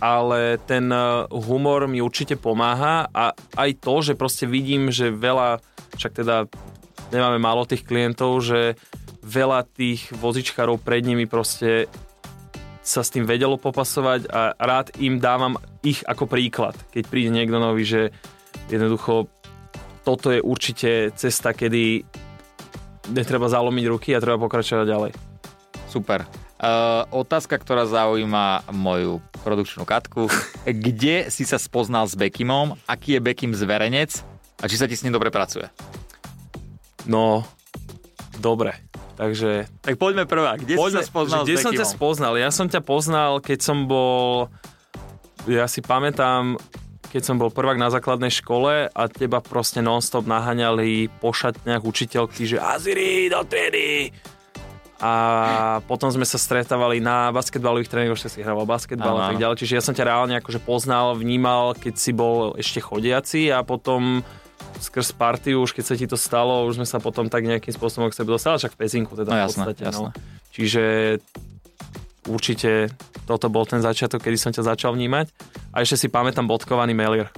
Ale 0.00 0.56
ten 0.64 0.88
e, 0.88 1.28
humor 1.28 1.84
mi 1.84 2.00
určite 2.00 2.40
pomáha 2.40 3.12
a 3.12 3.36
aj 3.60 3.70
to, 3.84 3.94
že 4.00 4.12
proste 4.16 4.48
vidím, 4.48 4.88
že 4.88 5.12
veľa, 5.12 5.60
však 6.00 6.12
teda 6.16 6.48
nemáme 7.12 7.36
málo 7.36 7.68
tých 7.68 7.84
klientov, 7.84 8.40
že 8.40 8.80
veľa 9.20 9.68
tých 9.68 10.16
vozičkárov 10.16 10.80
pred 10.80 11.04
nimi 11.04 11.28
proste 11.28 11.92
sa 12.86 13.02
s 13.02 13.10
tým 13.10 13.26
vedelo 13.26 13.58
popasovať 13.58 14.30
a 14.30 14.54
rád 14.54 14.94
im 15.02 15.18
dávam 15.18 15.58
ich 15.82 16.06
ako 16.06 16.30
príklad, 16.30 16.78
keď 16.94 17.04
príde 17.10 17.34
niekto 17.34 17.58
nový, 17.58 17.82
že 17.82 18.14
jednoducho 18.70 19.26
toto 20.06 20.30
je 20.30 20.38
určite 20.38 21.10
cesta, 21.18 21.50
kedy 21.50 22.06
netreba 23.10 23.50
zalomiť 23.50 23.84
ruky 23.90 24.14
a 24.14 24.22
treba 24.22 24.38
pokračovať 24.38 24.86
ďalej. 24.86 25.12
Super. 25.90 26.22
Uh, 26.56 27.04
otázka, 27.10 27.58
ktorá 27.58 27.84
zaujíma 27.90 28.70
moju 28.70 29.18
produkčnú 29.42 29.82
katku. 29.82 30.30
Kde 30.86 31.26
si 31.28 31.42
sa 31.42 31.58
spoznal 31.58 32.06
s 32.06 32.14
Bekimom? 32.14 32.78
Aký 32.86 33.18
je 33.18 33.20
Bekim 33.20 33.50
zverenec? 33.50 34.22
A 34.62 34.70
či 34.70 34.78
sa 34.78 34.86
ti 34.86 34.94
s 34.94 35.02
ním 35.02 35.12
dobre 35.12 35.34
pracuje? 35.34 35.68
No, 37.04 37.44
dobre. 38.38 38.78
Takže... 39.18 39.68
Tak 39.82 39.98
poďme 40.00 40.24
prvá. 40.24 40.56
Kde 40.56 40.76
poďme, 40.76 41.02
si 41.02 41.04
sa 41.04 41.10
spoznal 41.12 41.42
Kde 41.44 41.56
som 41.60 41.72
ťa 41.72 41.86
spoznal? 41.88 42.32
Ja 42.38 42.50
som 42.52 42.66
ťa 42.70 42.80
poznal, 42.84 43.42
keď 43.42 43.58
som 43.60 43.84
bol... 43.84 44.48
Ja 45.44 45.68
si 45.68 45.84
pamätám, 45.84 46.56
keď 47.16 47.24
som 47.24 47.40
bol 47.40 47.48
prvák 47.48 47.80
na 47.80 47.88
základnej 47.88 48.28
škole 48.28 48.92
a 48.92 49.02
teba 49.08 49.40
proste 49.40 49.80
non-stop 49.80 50.28
naháňali 50.28 51.08
po 51.16 51.32
šatniach 51.32 51.80
učiteľky, 51.80 52.44
že 52.44 52.60
Aziri, 52.60 53.32
do 53.32 53.40
triedy! 53.40 54.12
A 55.00 55.80
potom 55.88 56.12
sme 56.12 56.28
sa 56.28 56.36
stretávali 56.36 57.00
na 57.00 57.32
basketbalových 57.32 57.88
tréningoch, 57.88 58.20
že 58.20 58.28
si 58.28 58.44
hrával 58.44 58.68
basketbal 58.68 59.16
a 59.16 59.32
tak 59.32 59.40
ďalej. 59.40 59.56
Čiže 59.64 59.76
ja 59.80 59.82
som 59.84 59.96
ťa 59.96 60.08
reálne 60.12 60.36
akože 60.40 60.60
poznal, 60.60 61.16
vnímal, 61.16 61.72
keď 61.72 61.94
si 61.96 62.12
bol 62.12 62.52
ešte 62.60 62.84
chodiaci 62.84 63.48
a 63.48 63.64
potom 63.64 64.20
skrz 64.76 65.16
partiu, 65.16 65.64
už 65.64 65.72
keď 65.72 65.84
sa 65.88 65.94
ti 65.96 66.04
to 66.04 66.20
stalo, 66.20 66.68
už 66.68 66.80
sme 66.80 66.88
sa 66.88 67.00
potom 67.00 67.32
tak 67.32 67.48
nejakým 67.48 67.72
spôsobom 67.72 68.12
k 68.12 68.16
sebe 68.16 68.36
dostali, 68.36 68.60
však 68.60 68.76
v 68.76 68.80
pezinku 68.84 69.16
teda 69.16 69.32
no, 69.32 69.40
jasné, 69.40 69.64
v 69.64 69.72
podstate. 69.72 69.84
No. 69.84 69.88
Jasné. 69.88 70.08
No. 70.12 70.12
Čiže 70.52 70.84
určite 72.28 72.92
toto 73.24 73.50
bol 73.50 73.64
ten 73.64 73.80
začiatok, 73.82 74.22
kedy 74.22 74.36
som 74.36 74.52
ťa 74.52 74.76
začal 74.76 74.92
vnímať. 74.94 75.32
A 75.76 75.84
ešte 75.84 76.00
si 76.00 76.08
pamätám 76.08 76.48
bodkovaný 76.48 76.96
melier 76.96 77.28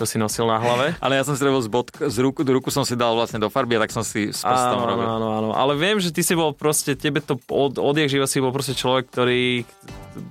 čo 0.00 0.08
si 0.08 0.16
nosil 0.16 0.48
na 0.48 0.56
hlave. 0.56 0.96
Ale 1.04 1.20
ja 1.20 1.28
som 1.28 1.36
si 1.36 1.44
robil 1.44 1.60
z, 1.60 1.68
bodk- 1.68 2.08
z 2.08 2.16
ruku, 2.24 2.40
do 2.40 2.56
ruku 2.56 2.72
som 2.72 2.88
si 2.88 2.96
dal 2.96 3.12
vlastne 3.12 3.36
do 3.36 3.52
farby 3.52 3.76
a 3.76 3.84
tak 3.84 3.92
som 3.92 4.00
si 4.00 4.32
s 4.32 4.40
prstom 4.40 4.80
robil. 4.80 5.04
Áno, 5.04 5.28
áno, 5.28 5.48
ale 5.52 5.76
viem, 5.76 6.00
že 6.00 6.08
ty 6.08 6.24
si 6.24 6.32
bol 6.32 6.56
proste, 6.56 6.96
tebe 6.96 7.20
to 7.20 7.36
od, 7.52 7.76
odjak 7.76 8.08
živa 8.08 8.24
si 8.24 8.40
bol 8.40 8.48
proste 8.48 8.72
človek, 8.72 9.12
ktorý 9.12 9.68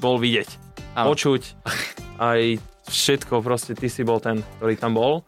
bol 0.02 0.18
vidieť, 0.18 0.50
áno. 0.98 1.14
počuť, 1.14 1.54
aj 2.34 2.58
všetko 2.90 3.46
proste, 3.46 3.78
ty 3.78 3.94
si 3.94 4.02
bol 4.02 4.18
ten, 4.18 4.42
ktorý 4.58 4.74
tam 4.74 4.98
bol. 4.98 5.22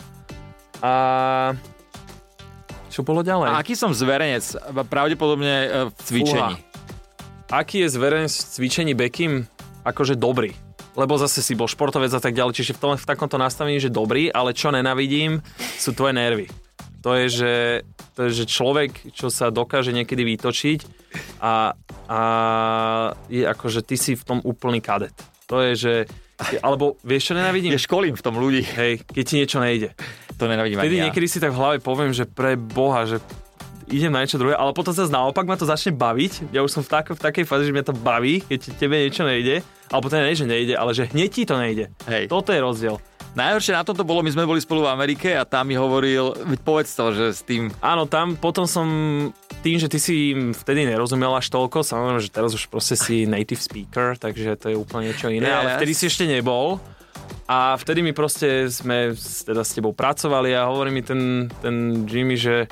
A 0.82 1.54
čo 2.90 3.06
bolo 3.06 3.22
ďalej? 3.22 3.54
A 3.54 3.62
aký 3.62 3.78
som 3.78 3.94
zverenec? 3.94 4.58
Pravdepodobne 4.90 5.54
e, 5.54 5.70
v 5.86 6.02
cvičení. 6.02 6.58
Fúha 6.58 6.72
aký 7.52 7.84
je 7.86 7.90
zverejný 7.92 8.32
cvičení 8.32 8.94
Bekim? 8.96 9.46
Akože 9.84 10.16
dobrý. 10.16 10.56
Lebo 10.92 11.16
zase 11.16 11.40
si 11.40 11.56
bol 11.56 11.72
športovec 11.72 12.12
a 12.12 12.20
tak 12.20 12.36
ďalej, 12.36 12.58
čiže 12.58 12.76
v, 12.76 12.80
tom, 12.80 12.92
v 13.00 13.08
takomto 13.08 13.40
nastavení, 13.40 13.80
že 13.80 13.88
dobrý, 13.88 14.28
ale 14.28 14.52
čo 14.52 14.76
nenavidím, 14.76 15.40
sú 15.80 15.96
tvoje 15.96 16.12
nervy. 16.12 16.48
To 17.02 17.18
je, 17.18 17.28
že, 17.32 17.54
to 18.14 18.30
je, 18.30 18.44
že 18.44 18.46
človek, 18.46 19.16
čo 19.16 19.34
sa 19.34 19.50
dokáže 19.50 19.90
niekedy 19.90 20.22
vytočiť 20.22 20.80
a, 21.42 21.74
a 22.06 22.22
je 23.26 23.42
ako, 23.48 23.66
že 23.74 23.82
ty 23.82 23.96
si 23.98 24.14
v 24.14 24.24
tom 24.28 24.40
úplný 24.46 24.84
kadet. 24.84 25.16
To 25.50 25.64
je, 25.66 25.74
že 25.74 25.94
alebo 26.62 26.98
vieš, 27.06 27.32
čo 27.32 27.34
nenávidím? 27.38 27.74
Ja 27.74 27.82
školím 27.82 28.18
v 28.18 28.24
tom 28.26 28.36
ľudí. 28.42 28.66
Hej, 28.66 29.06
keď 29.06 29.24
ti 29.26 29.36
niečo 29.38 29.58
nejde. 29.62 29.94
To 30.42 30.50
nenávidím 30.50 30.82
Vtedy 30.82 30.98
ja. 30.98 31.06
niekedy 31.10 31.28
si 31.30 31.38
tak 31.38 31.54
v 31.54 31.62
hlave 31.62 31.78
poviem, 31.78 32.18
že 32.18 32.26
pre 32.26 32.58
Boha, 32.58 33.06
že 33.06 33.22
idem 33.92 34.10
na 34.10 34.24
niečo 34.24 34.40
druhé, 34.40 34.56
ale 34.56 34.72
potom 34.72 34.96
zase 34.96 35.12
naopak 35.12 35.44
ma 35.44 35.60
to 35.60 35.68
začne 35.68 35.92
baviť. 35.94 36.50
Ja 36.56 36.64
už 36.64 36.72
som 36.72 36.82
v, 36.82 36.90
tak, 36.90 37.12
v 37.12 37.20
takej 37.20 37.44
fáze, 37.46 37.68
že 37.68 37.76
mňa 37.76 37.86
to 37.86 37.96
baví, 37.96 38.40
keď 38.42 38.60
tebe 38.80 38.96
niečo 38.98 39.28
nejde. 39.28 39.60
Alebo 39.92 40.08
to 40.08 40.16
nie, 40.16 40.32
že 40.32 40.48
nejde, 40.48 40.74
ale 40.80 40.96
že 40.96 41.12
hneď 41.12 41.30
ti 41.30 41.44
to 41.44 41.60
nejde. 41.60 41.92
Hej. 42.08 42.32
Toto 42.32 42.56
je 42.56 42.64
rozdiel. 42.64 42.96
Najhoršie 43.32 43.72
na 43.76 43.88
tomto 43.88 44.04
bolo, 44.04 44.24
my 44.24 44.32
sme 44.32 44.44
boli 44.44 44.60
spolu 44.60 44.84
v 44.84 44.92
Amerike 44.92 45.32
a 45.32 45.48
tam 45.48 45.72
mi 45.72 45.80
hovoril, 45.80 46.36
povedz 46.68 46.92
to, 47.00 47.16
že 47.16 47.26
s 47.32 47.42
tým... 47.48 47.72
Áno, 47.80 48.04
tam 48.04 48.36
potom 48.36 48.68
som 48.68 48.88
tým, 49.64 49.80
že 49.80 49.88
ty 49.88 50.04
si 50.04 50.36
vtedy 50.36 50.84
nerozumel 50.84 51.32
až 51.32 51.48
toľko, 51.48 51.80
samozrejme, 51.80 52.20
že 52.20 52.28
teraz 52.28 52.52
už 52.52 52.68
proste 52.68 53.00
si 53.00 53.24
native 53.24 53.64
speaker, 53.64 54.20
takže 54.20 54.60
to 54.60 54.72
je 54.72 54.76
úplne 54.76 55.12
niečo 55.12 55.32
iné, 55.32 55.48
Yes. 55.48 55.60
ale 55.64 55.68
vtedy 55.80 55.94
si 55.96 56.04
ešte 56.12 56.28
nebol. 56.28 56.80
A 57.48 57.80
vtedy 57.80 58.04
mi 58.04 58.12
proste 58.12 58.68
sme 58.68 59.16
teda 59.16 59.64
s 59.64 59.76
tebou 59.76 59.96
pracovali 59.96 60.52
a 60.52 60.68
hovorí 60.68 60.92
mi 60.92 61.00
ten, 61.00 61.48
ten 61.64 62.04
Jimmy, 62.08 62.36
že 62.36 62.68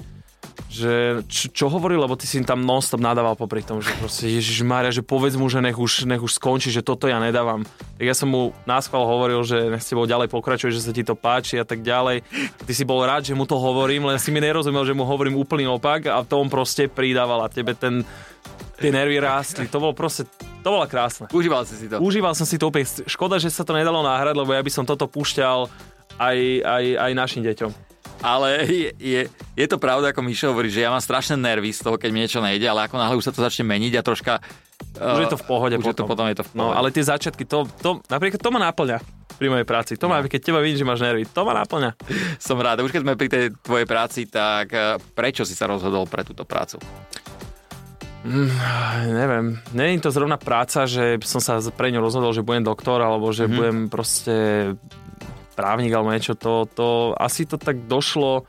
že 0.69 1.25
čo, 1.25 1.49
čo 1.49 1.65
hovorí, 1.65 1.97
lebo 1.97 2.13
ty 2.13 2.29
si 2.29 2.37
im 2.37 2.45
tam 2.45 2.61
non-stop 2.61 3.01
nadával 3.01 3.33
popri 3.33 3.65
tom, 3.65 3.81
že 3.81 3.89
proste 3.97 4.29
Ježiš 4.29 4.61
Mária, 4.61 4.93
že 4.93 5.01
povedz 5.01 5.33
mu, 5.33 5.49
že 5.49 5.65
nech 5.65 5.73
už, 5.73 6.05
nech 6.05 6.21
už 6.21 6.37
skončí, 6.37 6.69
že 6.69 6.85
toto 6.85 7.09
ja 7.09 7.17
nedávam. 7.17 7.65
Tak 7.97 8.05
ja 8.05 8.13
som 8.13 8.29
mu 8.29 8.53
náschval 8.69 9.01
hovoril, 9.01 9.41
že 9.41 9.73
nech 9.73 9.81
s 9.81 9.89
tebou 9.89 10.05
ďalej 10.05 10.29
pokračuje, 10.29 10.69
že 10.69 10.85
sa 10.85 10.93
ti 10.93 11.01
to 11.01 11.17
páči 11.17 11.57
a 11.57 11.65
tak 11.65 11.81
ďalej. 11.81 12.21
A 12.53 12.61
ty 12.61 12.73
si 12.77 12.85
bol 12.85 13.01
rád, 13.01 13.25
že 13.25 13.33
mu 13.33 13.49
to 13.49 13.57
hovorím, 13.57 14.05
len 14.05 14.21
si 14.21 14.29
mi 14.29 14.37
nerozumel, 14.37 14.85
že 14.85 14.93
mu 14.93 15.09
hovorím 15.09 15.41
úplný 15.41 15.65
opak 15.65 16.05
a 16.05 16.21
to 16.21 16.37
on 16.37 16.53
proste 16.53 16.85
pridával 16.85 17.41
a 17.41 17.49
tebe 17.49 17.73
ten, 17.73 18.05
tie 18.77 18.93
nervy 18.93 19.17
rástli. 19.17 19.65
To 19.73 19.81
bolo 19.81 19.97
proste, 19.97 20.29
to 20.61 20.69
bolo 20.69 20.85
krásne. 20.85 21.33
Užíval 21.33 21.65
si 21.65 21.81
si 21.81 21.89
to. 21.89 21.97
Užíval 21.97 22.37
som 22.37 22.45
si 22.45 22.61
to 22.61 22.69
úplne. 22.69 22.85
Škoda, 23.09 23.41
že 23.41 23.49
sa 23.49 23.65
to 23.65 23.73
nedalo 23.73 24.05
náhrať, 24.05 24.37
lebo 24.37 24.53
ja 24.53 24.61
by 24.61 24.69
som 24.69 24.85
toto 24.85 25.09
púšťal 25.09 25.65
aj, 26.21 26.37
aj, 26.61 26.83
aj 26.93 27.11
našim 27.17 27.41
deťom. 27.41 27.89
Ale 28.19 28.67
je, 28.67 28.89
je, 28.99 29.21
je 29.31 29.67
to 29.67 29.79
pravda, 29.79 30.11
ako 30.11 30.21
Mišo 30.23 30.51
hovorí, 30.51 30.67
že 30.67 30.83
ja 30.83 30.91
mám 30.91 30.99
strašné 30.99 31.39
nervy 31.39 31.71
z 31.71 31.81
toho, 31.87 31.95
keď 31.95 32.09
mi 32.11 32.19
niečo 32.23 32.43
nejde, 32.43 32.67
ale 32.67 32.85
ako 32.87 32.95
náhle 32.99 33.15
už 33.15 33.31
sa 33.31 33.33
to 33.35 33.39
začne 33.39 33.63
meniť 33.63 33.93
a 33.95 34.01
troška... 34.03 34.33
Už 34.95 35.27
je 35.27 35.31
to 35.31 35.39
v 35.39 35.45
pohode 35.47 35.75
už 35.75 35.83
je 35.83 35.95
to 35.95 36.03
potom. 36.07 36.07
potom 36.07 36.25
je 36.31 36.39
to 36.39 36.45
v 36.47 36.51
No, 36.55 36.71
pohode. 36.71 36.77
ale 36.79 36.87
tie 36.95 37.03
začiatky, 37.03 37.43
to, 37.43 37.67
to, 37.83 37.99
napríklad 38.07 38.39
to 38.39 38.49
ma 38.51 38.59
náplňa 38.71 38.99
pri 39.39 39.47
mojej 39.47 39.67
práci. 39.67 39.95
To 39.95 40.11
ma, 40.11 40.19
keď 40.23 40.39
teba 40.51 40.59
vidím, 40.59 40.83
že 40.83 40.87
máš 40.87 41.03
nervy, 41.03 41.23
to 41.27 41.47
ma 41.47 41.55
náplňa. 41.55 41.95
Som 42.43 42.59
rád. 42.59 42.83
Už 42.83 42.91
keď 42.91 43.01
sme 43.07 43.15
pri 43.15 43.27
tej 43.31 43.43
tvojej 43.59 43.87
práci, 43.87 44.27
tak 44.27 44.71
eh, 44.75 44.99
prečo 45.15 45.47
si 45.47 45.55
sa 45.55 45.67
rozhodol 45.67 46.03
pre 46.07 46.27
túto 46.27 46.43
prácu? 46.43 46.79
Aj, 48.19 49.07
neviem, 49.07 49.55
je 49.71 50.03
to 50.03 50.11
zrovna 50.11 50.35
práca, 50.35 50.83
že 50.83 51.15
som 51.23 51.39
sa 51.39 51.63
pre 51.71 51.87
ňu 51.87 52.03
rozhodol, 52.03 52.35
že 52.35 52.43
budem 52.43 52.67
doktor, 52.67 52.99
alebo 52.99 53.31
že 53.31 53.47
mm-hmm. 53.47 53.55
budem 53.55 53.77
proste 53.87 54.35
právnik 55.59 55.91
alebo 55.91 56.15
niečo. 56.15 56.39
To, 56.39 56.63
to, 56.63 57.11
asi 57.19 57.43
to 57.43 57.59
tak 57.59 57.83
došlo 57.91 58.47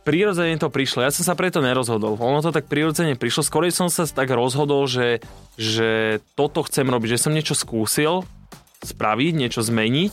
prirodzene 0.00 0.56
to 0.56 0.72
prišlo. 0.72 1.04
Ja 1.04 1.12
som 1.12 1.22
sa 1.22 1.36
preto 1.36 1.60
nerozhodol. 1.60 2.16
Ono 2.16 2.40
to 2.40 2.50
tak 2.50 2.66
prirodzene 2.66 3.20
prišlo. 3.20 3.44
Skôr 3.44 3.68
som 3.68 3.92
sa 3.92 4.08
tak 4.08 4.32
rozhodol, 4.32 4.88
že, 4.88 5.20
že 5.60 6.18
toto 6.34 6.64
chcem 6.64 6.88
robiť, 6.88 7.14
že 7.14 7.22
som 7.28 7.36
niečo 7.36 7.52
skúsil 7.52 8.24
spraviť, 8.80 9.32
niečo 9.36 9.60
zmeniť 9.60 10.12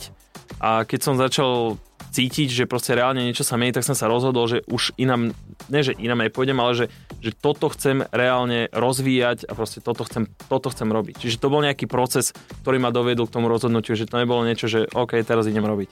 a 0.60 0.84
keď 0.84 1.00
som 1.00 1.16
začal 1.16 1.80
cítiť, 2.12 2.48
že 2.52 2.64
proste 2.68 2.96
reálne 2.96 3.24
niečo 3.24 3.44
sa 3.44 3.56
mení, 3.56 3.72
tak 3.72 3.84
som 3.84 3.96
sa 3.96 4.08
rozhodol, 4.08 4.48
že 4.48 4.64
už 4.68 4.96
inám, 5.00 5.32
ne 5.68 5.80
že 5.84 5.96
inám 5.96 6.28
nepôjdem, 6.28 6.58
ale 6.58 6.72
že, 6.74 6.86
že 7.20 7.32
toto 7.32 7.72
chcem 7.72 8.04
reálne 8.12 8.68
rozvíjať 8.72 9.48
a 9.48 9.52
proste 9.54 9.80
toto 9.80 10.04
chcem, 10.04 10.28
toto 10.48 10.68
chcem 10.72 10.88
robiť. 10.88 11.24
Čiže 11.24 11.40
to 11.40 11.52
bol 11.52 11.64
nejaký 11.64 11.88
proces, 11.88 12.36
ktorý 12.64 12.82
ma 12.82 12.90
doviedol 12.92 13.28
k 13.28 13.34
tomu 13.40 13.46
rozhodnutiu, 13.48 13.96
že 13.96 14.08
to 14.08 14.20
nebolo 14.20 14.44
niečo, 14.44 14.66
že 14.66 14.88
OK, 14.92 15.16
teraz 15.24 15.46
idem 15.46 15.64
robiť. 15.64 15.88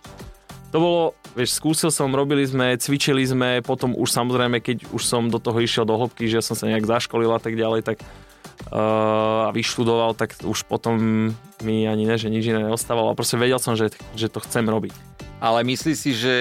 To 0.75 0.83
bolo, 0.83 1.03
vieš, 1.39 1.57
skúsil 1.57 1.95
som, 1.95 2.11
robili 2.11 2.43
sme, 2.43 2.75
cvičili 2.77 3.23
sme, 3.23 3.63
potom 3.63 3.95
už 3.95 4.11
samozrejme, 4.11 4.59
keď 4.59 4.91
už 4.91 5.03
som 5.07 5.31
do 5.31 5.39
toho 5.39 5.63
išiel 5.63 5.87
do 5.87 5.95
hĺbky, 5.95 6.27
že 6.27 6.43
som 6.43 6.59
sa 6.59 6.67
nejak 6.67 6.85
zaškolil 6.85 7.31
a 7.31 7.41
tak 7.41 7.55
ďalej, 7.55 7.87
tak 7.87 8.03
uh, 8.03 9.49
a 9.49 9.51
vyštudoval, 9.55 10.19
tak 10.19 10.35
už 10.43 10.67
potom 10.67 11.31
mi 11.63 11.87
ani 11.87 12.05
ne, 12.05 12.17
že 12.19 12.29
nič 12.29 12.51
iné 12.51 12.67
neostávalo. 12.67 13.15
Proste 13.15 13.39
vedel 13.39 13.63
som, 13.63 13.79
že, 13.79 13.95
že 14.19 14.27
to 14.27 14.43
chcem 14.43 14.67
robiť. 14.67 14.93
Ale 15.39 15.63
myslíš 15.63 15.97
si, 15.97 16.11
že 16.17 16.35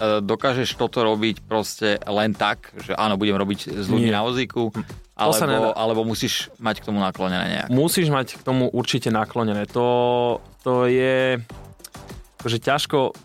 dokážeš 0.00 0.76
toto 0.76 1.02
robiť 1.02 1.44
proste 1.44 1.96
len 2.04 2.36
tak, 2.36 2.72
že 2.76 2.92
áno, 2.96 3.16
budem 3.16 3.36
robiť 3.36 3.72
s 3.72 3.86
ľuďmi 3.88 4.12
Nie. 4.12 4.16
na 4.16 4.22
vozíku, 4.24 4.70
nedá. 5.16 5.56
alebo, 5.56 5.70
alebo 5.72 6.00
musíš 6.04 6.52
mať 6.60 6.84
k 6.84 6.92
tomu 6.92 7.00
naklonené 7.00 7.44
nejak? 7.48 7.68
Musíš 7.72 8.12
mať 8.12 8.36
k 8.36 8.42
tomu 8.44 8.68
určite 8.68 9.08
naklonené. 9.08 9.64
To, 9.72 9.88
to 10.60 10.84
je 10.84 11.40
akože 12.40 12.58
ťažko 12.60 13.16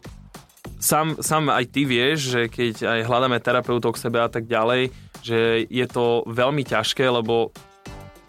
sám, 0.81 1.21
sám 1.21 1.53
aj 1.53 1.65
ty 1.69 1.85
vieš, 1.85 2.33
že 2.33 2.41
keď 2.49 2.73
aj 2.87 2.99
hľadáme 3.05 3.37
terapeutov 3.37 3.95
k 3.95 4.01
sebe 4.09 4.17
a 4.17 4.27
tak 4.27 4.49
ďalej, 4.49 4.89
že 5.21 5.69
je 5.69 5.85
to 5.85 6.25
veľmi 6.25 6.65
ťažké, 6.65 7.05
lebo 7.05 7.53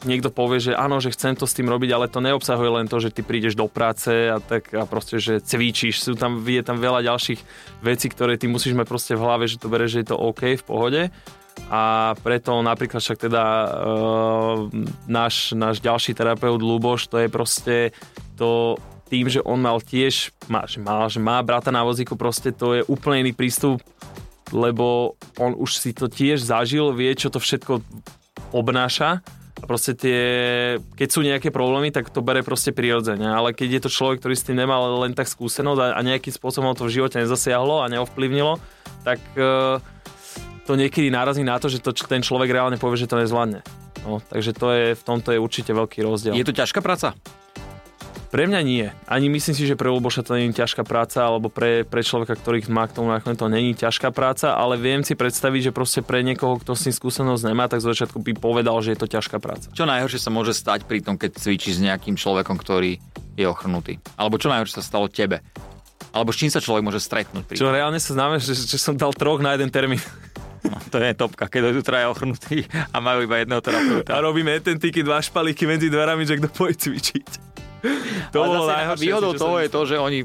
niekto 0.04 0.30
povie, 0.30 0.59
že 0.59 0.73
áno, 0.75 0.99
že 0.99 1.14
chcem 1.14 1.35
to 1.35 1.47
s 1.47 1.56
tým 1.56 1.71
robiť, 1.71 1.90
ale 1.94 2.11
to 2.11 2.23
neobsahuje 2.23 2.71
len 2.82 2.87
to, 2.90 2.99
že 2.99 3.14
ty 3.14 3.23
prídeš 3.23 3.54
do 3.54 3.66
práce 3.71 4.11
a 4.11 4.38
tak 4.42 4.71
a 4.75 4.85
proste, 4.87 5.18
že 5.23 5.42
cvičíš. 5.42 6.02
Sú 6.02 6.12
tam, 6.18 6.42
je 6.42 6.62
tam 6.62 6.78
veľa 6.78 7.06
ďalších 7.06 7.40
vecí, 7.82 8.06
ktoré 8.11 8.38
ty 8.38 8.50
musíš 8.50 8.75
mať 8.75 8.87
proste 8.87 9.14
v 9.14 9.25
hlave, 9.25 9.44
že 9.47 9.59
to 9.59 9.71
bereš, 9.71 9.99
že 9.99 10.00
je 10.02 10.09
to 10.11 10.16
OK, 10.18 10.59
v 10.59 10.64
pohode. 10.64 11.02
A 11.68 12.14
preto 12.25 12.64
napríklad 12.64 13.04
však 13.04 13.28
teda 13.28 13.44
uh, 13.44 14.73
náš, 15.04 15.52
náš 15.52 15.85
ďalší 15.85 16.16
terapeut 16.16 16.61
Luboš, 16.61 17.12
to 17.12 17.21
je 17.21 17.28
proste 17.28 17.76
to 18.40 18.80
tým, 19.12 19.28
že 19.28 19.44
on 19.44 19.61
mal 19.61 19.76
tiež, 19.76 20.32
má, 20.49 20.64
že 20.64 20.80
má, 20.80 21.04
že 21.12 21.21
má 21.21 21.37
brata 21.44 21.68
na 21.68 21.85
vozíku, 21.85 22.16
proste 22.16 22.49
to 22.49 22.80
je 22.80 22.82
úplne 22.88 23.28
iný 23.28 23.37
prístup, 23.37 23.85
lebo 24.49 25.21
on 25.37 25.52
už 25.52 25.76
si 25.76 25.92
to 25.92 26.09
tiež 26.09 26.40
zažil, 26.40 26.97
vie, 26.97 27.12
čo 27.12 27.28
to 27.28 27.37
všetko 27.37 27.85
obnáša 28.56 29.21
proste 29.73 29.97
tie, 29.97 30.21
keď 31.00 31.09
sú 31.09 31.25
nejaké 31.25 31.49
problémy, 31.49 31.88
tak 31.88 32.12
to 32.12 32.21
bere 32.21 32.45
proste 32.45 32.76
prirodzene, 32.76 33.25
ale 33.25 33.57
keď 33.57 33.81
je 33.81 33.83
to 33.88 33.91
človek, 33.91 34.21
ktorý 34.21 34.37
s 34.37 34.45
tým 34.45 34.61
nemal 34.61 35.00
len 35.00 35.17
tak 35.17 35.33
skúsenosť 35.33 35.81
a, 35.81 35.87
a 35.97 36.00
nejakým 36.05 36.29
spôsobom 36.29 36.76
to 36.76 36.85
v 36.85 37.00
živote 37.00 37.17
nezasiahlo 37.17 37.81
a 37.81 37.88
neovplyvnilo, 37.88 38.61
tak 39.00 39.17
uh, 39.41 39.81
to 40.69 40.76
niekedy 40.76 41.09
narazí 41.09 41.41
na 41.41 41.57
to, 41.57 41.73
že 41.73 41.81
to, 41.81 41.97
ten 41.97 42.21
človek 42.21 42.52
reálne 42.52 42.76
povie, 42.76 43.00
že 43.00 43.09
to 43.09 43.17
nezvládne. 43.17 43.64
No, 44.05 44.21
takže 44.21 44.52
to 44.52 44.67
je, 44.76 44.85
v 44.93 45.02
tomto 45.09 45.33
je 45.33 45.41
určite 45.41 45.73
veľký 45.73 46.05
rozdiel. 46.05 46.37
Je 46.37 46.45
to 46.45 46.52
ťažká 46.52 46.85
práca? 46.85 47.17
Pre 48.32 48.48
mňa 48.48 48.60
nie. 48.64 48.88
Ani 49.04 49.28
myslím 49.28 49.52
si, 49.52 49.68
že 49.68 49.76
pre 49.76 49.92
Luboša 49.92 50.24
to 50.24 50.40
nie 50.40 50.48
je 50.48 50.64
ťažká 50.64 50.88
práca, 50.88 51.20
alebo 51.20 51.52
pre, 51.52 51.84
pre 51.84 52.00
človeka, 52.00 52.32
ktorý 52.32 52.64
má 52.72 52.88
k 52.88 52.96
tomu 52.96 53.12
nakoniec 53.12 53.36
to 53.36 53.52
není 53.52 53.76
ťažká 53.76 54.08
práca, 54.08 54.56
ale 54.56 54.80
viem 54.80 55.04
si 55.04 55.12
predstaviť, 55.12 55.68
že 55.68 55.76
proste 55.76 56.00
pre 56.00 56.24
niekoho, 56.24 56.56
kto 56.56 56.72
s 56.72 56.88
tým 56.88 56.96
skúsenosť 56.96 57.44
nemá, 57.44 57.68
tak 57.68 57.84
z 57.84 57.92
začiatku 57.92 58.24
by 58.24 58.32
povedal, 58.40 58.80
že 58.80 58.96
je 58.96 59.04
to 59.04 59.12
ťažká 59.12 59.36
práca. 59.36 59.68
Čo 59.76 59.84
najhoršie 59.84 60.16
sa 60.16 60.32
môže 60.32 60.56
stať 60.56 60.88
pri 60.88 61.04
tom, 61.04 61.20
keď 61.20 61.44
cvičíš 61.44 61.76
s 61.76 61.84
nejakým 61.84 62.16
človekom, 62.16 62.56
ktorý 62.56 62.96
je 63.36 63.44
ochrnutý? 63.44 64.00
Alebo 64.16 64.40
čo 64.40 64.48
najhoršie 64.48 64.80
sa 64.80 64.84
stalo 64.96 65.12
tebe? 65.12 65.44
Alebo 66.16 66.32
s 66.32 66.40
čím 66.40 66.48
sa 66.48 66.64
človek 66.64 66.88
môže 66.88 67.04
stretnúť? 67.04 67.44
Pri... 67.44 67.60
Čo 67.60 67.68
reálne 67.68 68.00
sa 68.00 68.16
známe, 68.16 68.40
že, 68.40 68.56
že 68.56 68.80
som 68.80 68.96
dal 68.96 69.12
troch 69.12 69.44
na 69.44 69.60
jeden 69.60 69.68
termín. 69.68 70.00
No, 70.64 70.80
to 70.88 70.96
je 71.04 71.12
topka, 71.12 71.52
keď 71.52 71.68
dojdu 71.68 71.80
traja 71.84 72.08
ochrnutí 72.08 72.64
a 72.94 72.96
majú 72.96 73.28
iba 73.28 73.44
jedného 73.44 73.60
A 73.60 73.64
terapeuta. 73.66 74.24
robíme 74.24 74.56
etentiky, 74.56 75.04
dva 75.04 75.20
špalíky 75.20 75.68
medzi 75.68 75.92
dverami, 75.92 76.24
že 76.24 76.40
kto 76.40 76.48
pôjde 76.48 76.88
cvičiť. 76.88 77.51
To 78.30 78.38
bolo 78.40 78.66
najhoršie. 78.66 79.02
Výhodou 79.02 79.32
toho 79.34 79.56
je 79.58 79.68
to, 79.68 79.80
že 79.84 79.96
oni 79.96 80.20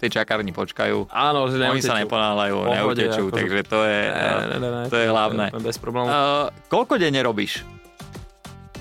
tej 0.00 0.16
čakárni 0.16 0.48
počkajú. 0.50 1.12
Áno, 1.12 1.52
že 1.52 1.60
Oni 1.60 1.84
sa 1.84 1.92
neutečú. 1.92 2.08
neponáhľajú, 2.08 2.54
Pohode, 2.56 2.72
neutečú, 2.72 3.24
akože- 3.28 3.36
takže 3.36 3.60
to 3.68 3.78
je, 3.84 4.00
Ne, 4.08 4.56
ne, 4.56 4.68
ne, 4.72 4.82
to 4.88 4.96
je 4.96 5.06
hlavné. 5.06 5.44
Bez 5.60 5.76
problémov. 5.76 6.08
Uh, 6.08 6.48
koľko 6.72 6.96
denne 6.96 7.20
robíš? 7.20 7.60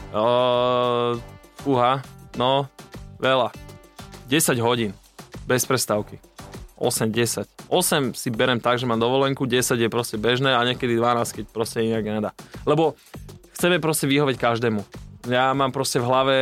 Uh, 0.09 1.19
fúha, 1.59 1.99
no, 2.39 2.71
veľa. 3.19 3.51
10 4.31 4.63
hodín, 4.63 4.95
bez 5.43 5.67
prestávky. 5.67 6.23
8, 6.79 7.11
10. 7.11 7.43
8 7.67 8.15
si 8.15 8.31
berem 8.31 8.57
tak, 8.57 8.79
že 8.79 8.87
mám 8.87 8.97
dovolenku, 8.97 9.43
10 9.43 9.75
je 9.75 9.91
proste 9.91 10.15
bežné 10.15 10.55
a 10.55 10.63
niekedy 10.63 10.95
12, 10.95 11.35
keď 11.35 11.45
proste 11.51 11.83
inak 11.83 12.01
nedá. 12.01 12.31
Lebo 12.63 12.95
chceme 13.53 13.83
proste 13.83 14.07
vyhovieť 14.07 14.39
každému. 14.39 14.81
Ja 15.27 15.51
mám 15.51 15.75
proste 15.75 15.99
v 15.99 16.07
hlave 16.07 16.37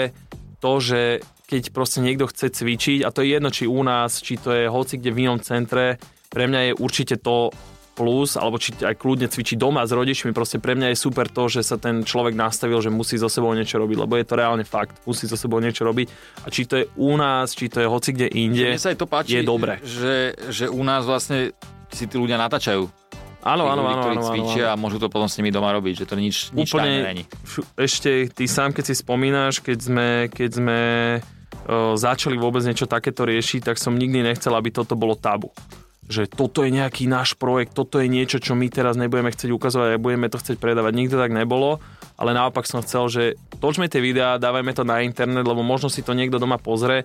to, 0.62 0.78
že 0.78 1.26
keď 1.48 1.72
proste 1.72 2.04
niekto 2.04 2.28
chce 2.28 2.52
cvičiť, 2.52 3.08
a 3.08 3.10
to 3.10 3.24
je 3.24 3.40
jedno, 3.40 3.48
či 3.48 3.64
u 3.72 3.80
nás, 3.80 4.20
či 4.20 4.36
to 4.36 4.52
je 4.52 4.68
hoci 4.68 5.00
kde 5.00 5.16
v 5.16 5.22
inom 5.24 5.40
centre, 5.40 5.96
pre 6.28 6.44
mňa 6.44 6.60
je 6.60 6.74
určite 6.76 7.16
to 7.24 7.56
plus, 7.98 8.38
alebo 8.38 8.62
či 8.62 8.78
aj 8.78 8.94
kľudne 8.94 9.26
cvičí 9.26 9.58
doma 9.58 9.82
s 9.82 9.90
rodičmi, 9.90 10.30
proste 10.30 10.62
pre 10.62 10.78
mňa 10.78 10.94
je 10.94 10.98
super 11.02 11.26
to, 11.26 11.50
že 11.50 11.66
sa 11.66 11.82
ten 11.82 12.06
človek 12.06 12.38
nastavil, 12.38 12.78
že 12.78 12.94
musí 12.94 13.18
so 13.18 13.26
sebou 13.26 13.50
niečo 13.58 13.82
robiť, 13.82 13.98
lebo 13.98 14.14
je 14.20 14.28
to 14.28 14.38
reálne 14.38 14.62
fakt, 14.62 15.02
musí 15.10 15.26
so 15.26 15.34
sebou 15.34 15.58
niečo 15.58 15.82
robiť 15.82 16.06
a 16.46 16.48
či 16.54 16.70
to 16.70 16.78
je 16.78 16.86
u 16.94 17.18
nás, 17.18 17.58
či 17.58 17.72
to 17.74 17.82
je 17.82 17.88
hoci 17.90 18.14
kde 18.14 18.28
inde, 18.38 18.78
Mne 18.78 18.78
sa 18.78 18.94
aj 18.94 19.00
to 19.02 19.08
páči, 19.10 19.42
je 19.42 19.42
dobre. 19.42 19.82
Že, 19.82 20.16
že 20.54 20.66
u 20.70 20.84
nás 20.86 21.10
vlastne 21.10 21.58
si 21.90 22.06
tí 22.06 22.16
ľudia 22.22 22.38
natáčajú. 22.38 22.86
Áno, 23.48 23.64
áno, 23.72 23.82
áno, 23.88 24.04
ktorí 24.04 24.16
áno, 24.20 24.24
áno, 24.28 24.30
cvičia 24.30 24.66
áno. 24.70 24.74
a 24.76 24.82
môžu 24.82 24.98
to 25.00 25.08
potom 25.08 25.32
s 25.32 25.40
nimi 25.40 25.56
doma 25.56 25.72
robiť, 25.72 26.04
že 26.04 26.06
to 26.06 26.20
nič, 26.20 26.52
nič 26.52 26.68
tajné 26.68 27.02
není. 27.02 27.24
Ešte 27.80 28.28
ty 28.30 28.44
sám, 28.44 28.76
keď 28.76 28.92
si 28.92 28.96
spomínaš, 29.00 29.64
keď 29.64 29.78
sme, 29.80 30.08
keď 30.28 30.50
sme 30.52 30.80
začali 32.00 32.40
vôbec 32.40 32.64
niečo 32.64 32.88
takéto 32.88 33.28
riešiť, 33.28 33.68
tak 33.68 33.76
som 33.76 34.00
nikdy 34.00 34.24
nechcel, 34.24 34.56
aby 34.56 34.72
toto 34.72 34.96
bolo 34.96 35.20
tabu. 35.20 35.52
Že 36.08 36.32
toto 36.32 36.64
je 36.64 36.72
nejaký 36.72 37.04
náš 37.12 37.36
projekt, 37.36 37.76
toto 37.76 38.00
je 38.00 38.08
niečo, 38.08 38.40
čo 38.40 38.56
my 38.56 38.72
teraz 38.72 38.96
nebudeme 38.96 39.28
chcieť 39.28 39.52
ukazovať 39.52 39.90
a 39.96 40.00
budeme 40.00 40.32
to 40.32 40.40
chcieť 40.40 40.56
predávať. 40.56 40.96
Nikdy 40.96 41.16
tak 41.20 41.36
nebolo, 41.36 41.84
ale 42.16 42.32
naopak 42.32 42.64
som 42.64 42.80
chcel, 42.80 43.12
že 43.12 43.24
točme 43.60 43.92
tie 43.92 44.00
videá, 44.00 44.40
dávajme 44.40 44.72
to 44.72 44.88
na 44.88 45.04
internet, 45.04 45.44
lebo 45.44 45.60
možno 45.68 45.92
si 45.92 46.00
to 46.00 46.16
niekto 46.16 46.40
doma 46.40 46.56
pozrie, 46.56 47.04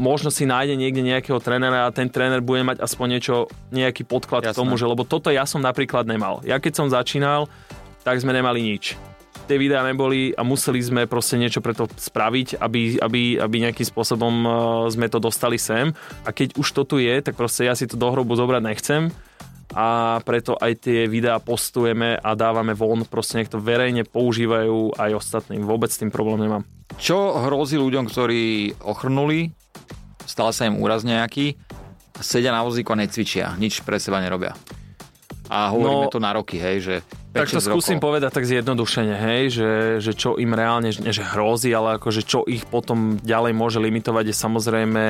možno 0.00 0.32
si 0.32 0.48
nájde 0.48 0.74
niekde 0.80 1.04
nejakého 1.04 1.36
trénera 1.36 1.84
a 1.84 1.92
ten 1.92 2.08
tréner 2.08 2.40
bude 2.40 2.64
mať 2.64 2.80
aspoň 2.80 3.06
niečo, 3.20 3.52
nejaký 3.68 4.08
podklad 4.08 4.48
k 4.48 4.56
Jasné. 4.56 4.60
tomu, 4.64 4.80
že 4.80 4.88
lebo 4.88 5.04
toto 5.04 5.28
ja 5.28 5.44
som 5.44 5.60
napríklad 5.60 6.08
nemal. 6.08 6.40
Ja 6.48 6.56
keď 6.56 6.72
som 6.72 6.86
začínal, 6.88 7.52
tak 8.00 8.24
sme 8.24 8.32
nemali 8.32 8.64
nič. 8.64 8.96
Tie 9.44 9.60
videá 9.60 9.84
neboli 9.84 10.32
a 10.32 10.40
museli 10.40 10.80
sme 10.80 11.04
proste 11.04 11.36
niečo 11.36 11.60
pre 11.60 11.76
to 11.76 11.84
spraviť, 11.84 12.56
aby, 12.64 12.96
aby, 12.96 13.22
aby 13.36 13.56
nejakým 13.60 13.84
spôsobom 13.84 14.34
uh, 14.44 14.52
sme 14.88 15.12
to 15.12 15.20
dostali 15.20 15.60
sem. 15.60 15.92
A 16.24 16.32
keď 16.32 16.56
už 16.56 16.68
to 16.72 16.82
tu 16.88 16.96
je, 16.96 17.12
tak 17.20 17.36
proste 17.36 17.68
ja 17.68 17.76
si 17.76 17.84
to 17.84 18.00
do 18.00 18.08
hrobu 18.08 18.32
zobrať 18.32 18.62
nechcem 18.64 19.12
a 19.74 20.20
preto 20.22 20.54
aj 20.56 20.86
tie 20.86 21.10
videá 21.10 21.42
postujeme 21.42 22.14
a 22.14 22.30
dávame 22.38 22.72
von, 22.78 23.02
proste 23.04 23.42
nech 23.42 23.50
to 23.50 23.58
verejne 23.58 24.06
používajú 24.06 24.94
aj 24.96 25.10
ostatní. 25.18 25.58
Vôbec 25.60 25.90
s 25.90 25.98
tým 25.98 26.14
problém 26.14 26.46
nemám. 26.46 26.62
Čo 27.00 27.34
hrozí 27.42 27.74
ľuďom, 27.74 28.06
ktorí 28.06 28.76
ochrnuli, 28.86 29.50
stal 30.28 30.54
sa 30.54 30.70
im 30.70 30.78
úraz 30.78 31.02
nejaký, 31.02 31.58
sedia 32.22 32.54
na 32.54 32.62
vozíku 32.62 32.94
a 32.94 33.00
necvičia, 33.02 33.58
nič 33.58 33.82
pre 33.82 33.98
seba 33.98 34.22
nerobia. 34.22 34.54
A 35.50 35.74
hovoríme 35.74 36.06
No, 36.06 36.12
to 36.12 36.22
na 36.22 36.32
roky, 36.32 36.56
hej, 36.56 36.76
že 36.80 36.94
Tak 37.34 37.50
to 37.50 37.58
5-6 37.58 37.66
skúsim 37.66 37.98
rokov. 37.98 38.06
povedať 38.06 38.30
tak 38.30 38.46
zjednodušene, 38.46 39.16
hej, 39.18 39.42
že, 39.50 39.70
že 39.98 40.12
čo 40.14 40.38
im 40.38 40.54
reálne, 40.54 40.94
nie 40.94 41.10
že 41.10 41.26
hrozí, 41.26 41.74
ale 41.74 41.98
akože 41.98 42.22
čo 42.22 42.46
ich 42.46 42.62
potom 42.62 43.18
ďalej 43.18 43.52
môže 43.58 43.82
limitovať 43.82 44.30
je 44.30 44.36
samozrejme 44.38 45.04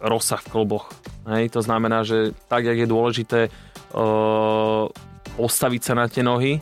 rozsah 0.00 0.40
v 0.40 0.48
kloboch. 0.48 0.88
Hej, 1.28 1.52
to 1.52 1.60
znamená, 1.60 2.08
že 2.08 2.32
tak, 2.48 2.64
jak 2.64 2.80
je 2.80 2.88
dôležité 2.88 3.40
uh, 3.92 4.88
postaviť 5.36 5.82
sa 5.84 5.92
na 5.92 6.08
tie 6.08 6.24
nohy, 6.24 6.56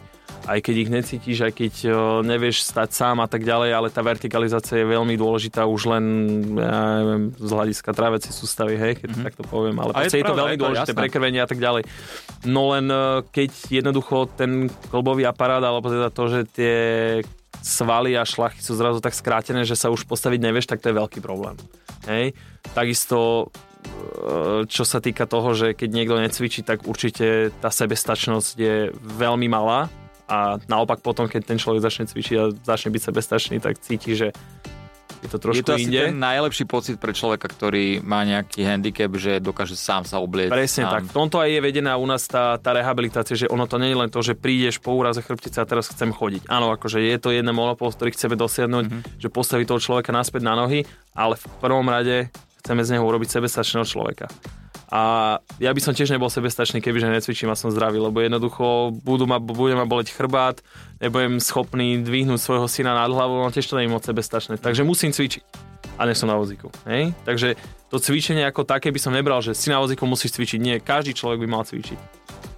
aj 0.47 0.59
keď 0.63 0.75
ich 0.79 0.91
necítiš, 0.91 1.39
aj 1.43 1.53
keď 1.53 1.75
uh, 1.91 1.97
nevieš 2.23 2.63
stať 2.63 2.95
sám 2.95 3.19
a 3.19 3.27
tak 3.27 3.43
ďalej, 3.43 3.71
ale 3.75 3.89
tá 3.91 4.01
vertikalizácia 4.01 4.79
je 4.79 4.87
veľmi 4.87 5.19
dôležitá 5.19 5.67
už 5.67 5.91
len 5.91 6.05
ja 6.55 7.03
neviem, 7.03 7.25
z 7.35 7.51
hľadiska 7.51 7.91
trávecej 7.91 8.31
sústavy, 8.31 8.79
hej, 8.79 9.03
keď 9.03 9.09
mm-hmm. 9.11 9.27
tak 9.27 9.35
to 9.35 9.45
poviem, 9.45 9.77
ale 9.83 9.91
je 9.91 9.99
proste 9.99 10.19
je, 10.19 10.23
to 10.23 10.27
pravda, 10.31 10.41
veľmi 10.41 10.55
je 10.55 10.57
to 10.57 10.63
dôležité, 10.63 10.93
prekrvenie 10.95 11.41
a 11.43 11.49
tak 11.51 11.59
ďalej. 11.59 11.83
No 12.47 12.63
len 12.71 12.87
uh, 12.89 13.27
keď 13.27 13.51
jednoducho 13.69 14.31
ten 14.39 14.71
klbový 14.89 15.27
aparát, 15.27 15.61
alebo 15.61 15.91
teda 15.91 16.15
to, 16.15 16.25
že 16.31 16.41
tie 16.55 16.77
svaly 17.67 18.15
a 18.15 18.23
šlachy 18.23 18.63
sú 18.63 18.79
zrazu 18.79 19.03
tak 19.03 19.19
skrátené, 19.19 19.67
že 19.67 19.75
sa 19.75 19.91
už 19.91 20.07
postaviť 20.07 20.39
nevieš, 20.39 20.71
tak 20.71 20.79
to 20.79 20.95
je 20.95 20.99
veľký 21.03 21.19
problém. 21.19 21.59
Hej? 22.07 22.39
Takisto 22.71 23.51
e, 23.83 24.65
čo 24.71 24.87
sa 24.87 25.03
týka 25.03 25.27
toho, 25.27 25.51
že 25.51 25.75
keď 25.75 25.89
niekto 25.91 26.15
necvičí, 26.23 26.63
tak 26.63 26.87
určite 26.87 27.51
tá 27.59 27.75
sebestačnosť 27.75 28.55
je 28.55 28.77
veľmi 28.95 29.51
malá 29.51 29.91
a 30.27 30.39
naopak 30.63 30.99
potom, 30.99 31.25
keď 31.25 31.43
ten 31.47 31.57
človek 31.57 31.81
začne 31.81 32.05
cvičiť 32.05 32.37
a 32.37 32.45
začne 32.53 32.91
byť 32.91 33.03
sebestačný, 33.05 33.57
tak 33.59 33.79
cíti, 33.79 34.13
že 34.13 34.35
je 35.17 35.29
to 35.29 35.39
trošku 35.41 35.57
je 35.57 35.65
to 35.65 35.75
asi 35.75 35.89
inde. 35.89 36.03
ten 36.05 36.19
najlepší 36.19 36.65
pocit 36.67 36.97
pre 36.97 37.11
človeka, 37.11 37.49
ktorý 37.49 37.99
má 38.01 38.21
nejaký 38.23 38.61
handicap, 38.63 39.09
že 39.13 39.41
dokáže 39.41 39.73
sám 39.73 40.05
sa 40.05 40.19
oblieť. 40.19 40.53
Presne 40.53 40.85
sám. 40.85 40.93
tak. 40.93 41.03
V 41.09 41.15
tomto 41.15 41.41
aj 41.41 41.49
je 41.49 41.61
vedená 41.63 41.97
u 41.97 42.05
nás 42.05 42.21
tá, 42.23 42.59
tá 42.59 42.71
rehabilitácia, 42.71 43.33
že 43.35 43.47
ono 43.47 43.65
to 43.65 43.79
nie 43.79 43.91
je 43.91 43.99
len 43.99 44.11
to, 44.13 44.21
že 44.21 44.35
prídeš 44.35 44.77
po 44.77 44.93
úraze 44.93 45.19
chrbtice 45.19 45.57
a 45.57 45.65
teraz 45.65 45.89
chcem 45.89 46.13
chodiť. 46.13 46.47
Áno, 46.47 46.69
akože 46.71 47.01
je 47.01 47.17
to 47.17 47.31
jeden 47.31 47.49
monopol, 47.49 47.89
ktorý 47.89 48.13
chceme 48.13 48.37
dosiahnuť, 48.37 48.85
Mhm. 48.85 48.93
mm-hmm. 48.93 49.19
že 49.19 49.29
postaví 49.29 49.65
toho 49.65 49.81
človeka 49.81 50.11
naspäť 50.11 50.43
na 50.43 50.55
nohy, 50.55 50.85
ale 51.13 51.35
v 51.35 51.45
prvom 51.59 51.87
rade 51.87 52.29
chceme 52.61 52.83
z 52.83 52.93
neho 52.93 53.05
urobiť 53.05 53.31
sebestačného 53.33 53.83
človeka. 53.83 54.27
A 54.89 55.01
ja 55.59 55.71
by 55.71 55.81
som 55.81 55.91
tiež 55.91 56.09
nebol 56.09 56.29
sebestačný, 56.29 56.79
kebyže 56.79 57.11
necvičím 57.11 57.51
a 57.51 57.55
som 57.55 57.69
zdravý, 57.69 57.99
lebo 57.99 58.19
jednoducho 58.19 58.95
budú 58.97 59.25
ma, 59.25 59.37
bude 59.37 59.75
ma 59.75 59.83
boleť 59.83 60.11
chrbát, 60.11 60.63
nebudem 60.97 61.39
schopný 61.39 61.99
dvihnúť 61.99 62.39
svojho 62.39 62.67
syna 62.67 62.95
nad 62.95 63.09
hlavu, 63.09 63.35
no 63.37 63.49
tiež 63.49 63.65
to 63.65 63.75
nie 63.75 63.85
je 63.85 63.93
moc 63.93 64.03
sebestačné. 64.03 64.57
Takže 64.57 64.83
musím 64.83 65.11
cvičiť 65.11 65.43
a 65.95 66.05
nie 66.05 66.15
som 66.15 66.27
na 66.27 66.37
vozíku. 66.37 66.71
Hej? 66.85 67.11
Takže 67.21 67.59
to 67.87 67.99
cvičenie 67.99 68.43
ako 68.43 68.63
také 68.63 68.89
by 68.89 68.99
som 68.99 69.11
nebral, 69.11 69.41
že 69.41 69.53
si 69.53 69.69
na 69.69 69.79
vozíku 69.79 70.05
musíš 70.05 70.35
cvičiť. 70.35 70.59
Nie, 70.59 70.77
každý 70.79 71.13
človek 71.13 71.41
by 71.41 71.49
mal 71.49 71.63
cvičiť. 71.63 71.99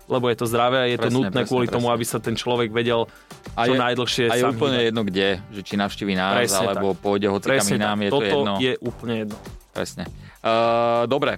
Lebo 0.07 0.25
je 0.27 0.37
to 0.37 0.45
zdravé 0.45 0.79
a 0.79 0.87
je 0.87 0.97
to 0.97 1.05
Presne, 1.05 1.17
nutné 1.21 1.33
presne, 1.35 1.49
kvôli 1.49 1.67
tomu, 1.67 1.87
presne. 1.87 1.97
aby 1.97 2.05
sa 2.07 2.19
ten 2.19 2.33
človek 2.33 2.69
vedel 2.71 3.05
A 3.53 3.65
čo 3.65 3.73
je- 3.73 3.81
najdlhšie 3.81 4.25
A 4.27 4.35
je 4.35 4.43
sám 4.43 4.53
úplne 4.53 4.73
hýbať. 4.75 4.89
jedno 4.89 5.03
kde, 5.05 5.29
že 5.49 5.61
či 5.63 5.75
navštíví 5.77 6.13
nás, 6.13 6.33
Presne 6.35 6.65
alebo 6.67 6.87
pôjde 6.93 7.29
hocikam 7.29 7.61
inám, 7.71 7.93
tak. 7.95 8.01
je 8.01 8.09
to 8.09 8.15
Toto 8.15 8.25
jedno. 8.27 8.55
je 8.59 8.73
úplne 8.81 9.15
jedno. 9.19 9.37
Presne. 9.71 10.05
Uh, 10.41 11.05
dobre. 11.05 11.37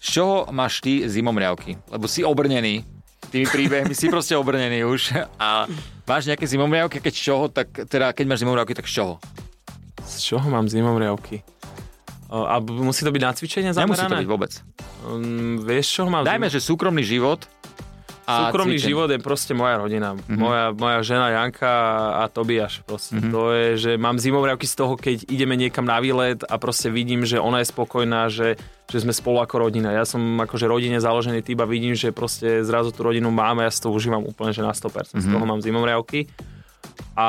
Z 0.00 0.06
čoho 0.16 0.48
máš 0.50 0.80
ty 0.80 1.04
zimomriavky? 1.04 1.76
Lebo 1.92 2.08
si 2.08 2.24
obrnený 2.24 2.82
tými 3.28 3.46
príbehmi, 3.46 3.92
si 3.92 4.08
proste 4.08 4.32
obrnený 4.34 4.82
už. 4.88 5.12
A 5.36 5.68
máš 6.02 6.24
nejaké 6.26 6.48
zimomriavky, 6.48 6.98
keď 6.98 7.12
z 7.14 7.20
čoho, 7.20 7.44
tak 7.46 7.68
teda 7.86 8.10
keď 8.10 8.24
máš 8.26 8.40
zimomriavky, 8.42 8.74
tak 8.74 8.88
z 8.88 8.96
čoho? 8.96 9.14
Z 10.02 10.14
čoho 10.24 10.46
mám 10.48 10.66
zimomriavky? 10.66 11.44
A 12.30 12.58
musí 12.62 13.02
to 13.02 13.10
byť 13.10 13.22
na 13.22 13.32
cvičenie 13.34 13.70
Nemusí 13.70 14.00
to 14.00 14.06
zamerané? 14.06 14.22
byť 14.22 14.30
vôbec. 14.30 14.52
Um, 15.02 15.58
vieš, 15.60 15.98
čo 15.98 16.06
mám? 16.06 16.22
Dajme, 16.22 16.46
že 16.46 16.62
súkromný 16.62 17.02
život 17.02 17.42
a 18.22 18.46
Súkromný 18.46 18.78
cvičenie. 18.78 18.90
život 18.94 19.08
je 19.10 19.18
proste 19.18 19.50
moja 19.50 19.74
rodina. 19.76 20.14
Mhm. 20.14 20.22
Mm-hmm. 20.22 20.38
Moja, 20.38 20.64
moja 20.70 20.98
žena 21.02 21.26
Janka 21.34 21.74
a 22.22 22.30
Tobiaš. 22.30 22.86
Proste. 22.86 23.18
Mhm. 23.18 23.20
Mm-hmm. 23.20 23.32
To 23.34 23.40
je, 23.50 23.66
že 23.76 23.90
mám 23.98 24.16
zimomriavky 24.16 24.62
z 24.64 24.74
toho, 24.78 24.94
keď 24.94 25.26
ideme 25.26 25.58
niekam 25.58 25.82
na 25.82 25.98
výlet 25.98 26.46
a 26.46 26.54
proste 26.56 26.86
vidím, 26.86 27.26
že 27.26 27.42
ona 27.42 27.62
je 27.62 27.68
spokojná, 27.68 28.30
že, 28.30 28.54
že 28.90 29.00
sme 29.00 29.14
spolu 29.14 29.38
ako 29.38 29.70
rodina. 29.70 29.94
Ja 29.94 30.02
som 30.02 30.18
akože 30.36 30.66
rodine 30.66 30.98
založený 30.98 31.40
typ 31.40 31.62
a 31.62 31.66
vidím, 31.66 31.94
že 31.94 32.10
proste 32.10 32.66
zrazu 32.66 32.90
tú 32.90 33.06
rodinu 33.06 33.30
máme 33.30 33.62
a 33.62 33.70
ja 33.70 33.72
si 33.72 33.78
to 33.78 33.88
užívam 33.88 34.26
úplne, 34.26 34.50
že 34.50 34.60
na 34.60 34.74
100%. 34.74 35.14
Mm-hmm. 35.14 35.22
Z 35.22 35.26
Mhm. 35.26 35.32
toho 35.32 35.44
mám 35.46 35.60
zimomriavky. 35.62 36.26
A 37.14 37.28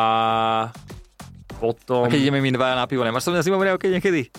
potom... 1.61 2.05
A 2.05 2.11
keď 2.11 2.19
ideme 2.27 2.41
my 2.41 2.49
dvaja 2.49 2.75
na 2.75 2.89
pivo, 2.89 3.05
nemáš 3.05 3.29
som 3.29 3.37
na 3.37 3.45
zimomriavke 3.45 3.85
niekedy? 3.87 4.33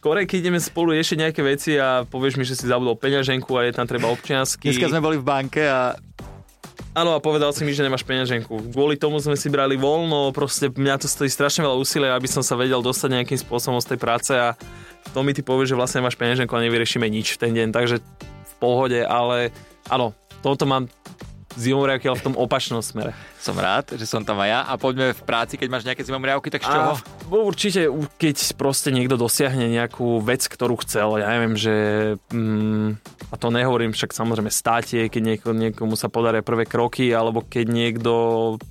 Skôr, 0.00 0.16
keď 0.24 0.38
ideme 0.40 0.56
spolu 0.56 0.96
riešiť 0.96 1.16
nejaké 1.18 1.40
veci 1.44 1.76
a 1.76 2.08
povieš 2.08 2.40
mi, 2.40 2.46
že 2.46 2.56
si 2.56 2.64
zabudol 2.64 2.96
peňaženku 2.96 3.50
a 3.58 3.68
je 3.68 3.72
tam 3.76 3.84
treba 3.84 4.08
občiansky. 4.08 4.72
Dneska 4.72 4.88
sme 4.88 5.04
boli 5.04 5.20
v 5.20 5.26
banke 5.26 5.60
a 5.66 5.98
Áno, 6.90 7.14
a 7.14 7.22
povedal 7.22 7.54
si 7.54 7.62
mi, 7.62 7.70
že 7.70 7.86
nemáš 7.86 8.02
peňaženku. 8.02 8.74
Kvôli 8.74 8.98
tomu 8.98 9.22
sme 9.22 9.38
si 9.38 9.46
brali 9.46 9.78
voľno, 9.78 10.34
proste 10.34 10.74
mňa 10.74 10.98
to 10.98 11.06
stojí 11.06 11.30
strašne 11.30 11.62
veľa 11.62 11.78
úsilia, 11.78 12.18
aby 12.18 12.26
som 12.26 12.42
sa 12.42 12.58
vedel 12.58 12.82
dostať 12.82 13.14
nejakým 13.14 13.38
spôsobom 13.38 13.78
z 13.78 13.94
tej 13.94 13.98
práce 14.02 14.32
a 14.34 14.58
to 15.10 15.20
mi 15.20 15.32
ty 15.32 15.40
povieš, 15.40 15.72
že 15.72 15.78
vlastne 15.78 15.98
nemáš 16.00 16.14
peňaženku 16.14 16.50
a 16.50 16.60
nevyriešime 16.60 17.06
nič 17.06 17.34
v 17.34 17.40
ten 17.40 17.52
deň, 17.52 17.68
takže 17.70 17.98
v 18.00 18.54
pohode, 18.58 19.00
ale 19.00 19.50
áno, 19.86 20.12
toto 20.40 20.64
mám 20.64 20.86
zimomriavky, 21.50 22.06
ale 22.06 22.14
v 22.14 22.26
tom 22.30 22.36
opačnom 22.38 22.78
smere. 22.78 23.10
som 23.42 23.58
rád, 23.58 23.98
že 23.98 24.06
som 24.06 24.22
tam 24.22 24.38
aj 24.38 24.48
ja. 24.48 24.60
A 24.62 24.78
poďme 24.78 25.10
v 25.10 25.22
práci, 25.26 25.58
keď 25.58 25.66
máš 25.66 25.82
nejaké 25.82 26.06
zimomriavky, 26.06 26.46
tak 26.46 26.62
z 26.62 26.70
čoho? 26.70 26.94
A 26.94 27.34
určite, 27.34 27.90
keď 28.16 28.54
proste 28.54 28.94
niekto 28.94 29.18
dosiahne 29.18 29.66
nejakú 29.66 30.22
vec, 30.22 30.46
ktorú 30.46 30.78
chcel, 30.86 31.18
ja 31.18 31.26
neviem, 31.26 31.58
že... 31.58 31.74
Mm, 32.30 33.02
a 33.02 33.34
to 33.34 33.50
nehovorím 33.50 33.90
však 33.90 34.14
samozrejme 34.14 34.46
státie, 34.46 35.10
keď 35.10 35.22
nieko, 35.26 35.48
niekomu 35.50 35.98
sa 35.98 36.06
podaria 36.06 36.44
prvé 36.44 36.70
kroky, 36.70 37.10
alebo 37.10 37.42
keď 37.42 37.66
niekto 37.66 38.12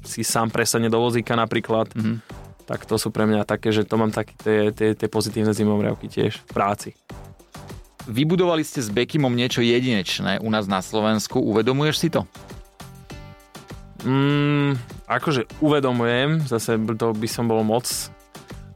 si 0.07 0.23
sám 0.23 0.47
presadne 0.47 0.87
do 0.87 1.03
vozíka 1.03 1.35
napríklad, 1.35 1.91
Mhm. 1.91 2.47
Tak 2.69 2.85
to 2.85 3.01
sú 3.01 3.09
pre 3.09 3.25
mňa 3.25 3.49
také, 3.49 3.73
že 3.73 3.81
to 3.81 3.97
mám 3.97 4.13
také 4.13 4.37
tie, 4.37 4.69
tie, 4.69 4.93
tie 4.93 5.09
pozitívne 5.09 5.57
zimomriavky 5.57 6.05
tiež 6.05 6.37
v 6.37 6.51
práci. 6.53 6.89
Vybudovali 8.05 8.61
ste 8.61 8.85
s 8.85 8.93
Bekimom 8.93 9.33
niečo 9.33 9.65
jedinečné 9.65 10.37
u 10.37 10.49
nás 10.53 10.69
na 10.69 10.85
Slovensku. 10.85 11.41
Uvedomuješ 11.41 11.97
si 11.97 12.09
to? 12.13 12.29
Mm, 14.05 14.77
akože 15.09 15.49
uvedomujem, 15.65 16.45
zase 16.45 16.77
to 16.93 17.17
by 17.17 17.27
som 17.27 17.49
bol 17.49 17.65
moc, 17.65 17.89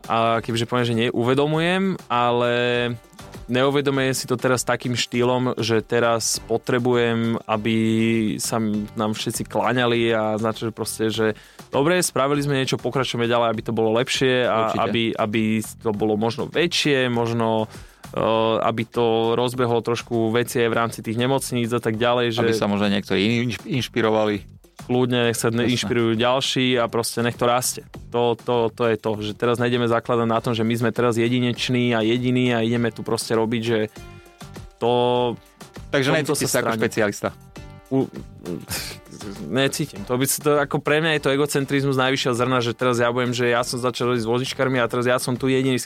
a 0.09 0.43
kebyže 0.43 0.67
poviem, 0.67 0.87
že 0.89 0.97
nie, 0.97 1.07
uvedomujem, 1.13 1.95
ale 2.11 2.51
neuvedomujem 3.47 4.13
si 4.13 4.25
to 4.27 4.35
teraz 4.39 4.63
takým 4.63 4.93
štýlom, 4.93 5.57
že 5.59 5.83
teraz 5.83 6.39
potrebujem, 6.45 7.39
aby 7.47 7.75
sa 8.39 8.61
nám 8.95 9.15
všetci 9.15 9.47
kláňali 9.47 10.11
a 10.13 10.37
znači, 10.37 10.67
že 10.67 10.71
proste, 10.71 11.03
že 11.09 11.27
dobre, 11.73 11.99
spravili 11.99 12.43
sme 12.43 12.59
niečo, 12.59 12.79
pokračujeme 12.79 13.27
ďalej, 13.27 13.47
aby 13.51 13.61
to 13.63 13.73
bolo 13.75 13.95
lepšie 13.97 14.47
a 14.47 14.57
Určite. 14.71 14.83
aby, 14.83 15.03
aby 15.15 15.43
to 15.61 15.91
bolo 15.91 16.15
možno 16.15 16.47
väčšie, 16.47 17.07
možno 17.11 17.67
aby 18.61 18.85
to 18.85 19.33
rozbehlo 19.33 19.81
trošku 19.81 20.29
veci 20.29 20.61
aj 20.61 20.69
v 20.69 20.77
rámci 20.77 20.99
tých 21.01 21.17
nemocníc 21.17 21.73
a 21.73 21.81
tak 21.81 21.97
ďalej. 21.97 22.37
Že 22.37 22.41
Aby 22.45 22.53
sa 22.53 22.69
možno 22.69 22.87
niektorí 22.93 23.49
inšpirovali. 23.65 24.45
Kľudne 24.85 25.31
nech 25.31 25.39
sa 25.39 25.47
Jasné. 25.49 25.69
inšpirujú 25.71 26.19
ďalší 26.19 26.77
a 26.79 26.85
proste 26.91 27.23
nech 27.23 27.39
to 27.39 27.45
rastie. 27.47 27.83
To, 28.11 28.35
to, 28.35 28.69
to 28.71 28.83
je 28.91 28.95
to, 28.99 29.09
že 29.23 29.31
teraz 29.33 29.57
nejdeme 29.57 29.87
zakladať 29.87 30.27
na 30.27 30.39
tom, 30.43 30.53
že 30.53 30.67
my 30.67 30.75
sme 30.75 30.91
teraz 30.91 31.15
jedineční 31.15 31.95
a 31.95 32.03
jediní 32.03 32.51
a 32.51 32.61
ideme 32.61 32.91
tu 32.91 33.01
proste 33.01 33.33
robiť, 33.33 33.61
že 33.63 33.79
to 34.77 34.91
Takže 35.93 36.09
Tomto 36.09 36.33
necíti 36.33 36.45
sa 36.49 36.59
sa 36.59 36.59
ako 36.65 36.71
špecialista. 36.77 37.29
u, 37.93 38.09
necítim. 39.47 40.01
To, 40.09 40.17
by, 40.17 40.25
to 40.25 40.51
ako 40.57 40.77
pre 40.81 40.99
mňa 40.99 41.17
je 41.17 41.21
to 41.21 41.29
egocentrizmus 41.33 41.97
najvyššieho 41.97 42.33
zrna, 42.33 42.59
že 42.59 42.73
teraz 42.73 42.97
ja 42.97 43.13
budem, 43.13 43.31
že 43.31 43.53
ja 43.53 43.61
som 43.61 43.77
začal 43.77 44.11
robiť 44.13 44.25
s 44.25 44.29
vozičkármi 44.29 44.81
a 44.81 44.89
teraz 44.89 45.05
ja 45.05 45.17
som 45.21 45.37
tu 45.37 45.47
jediný. 45.47 45.77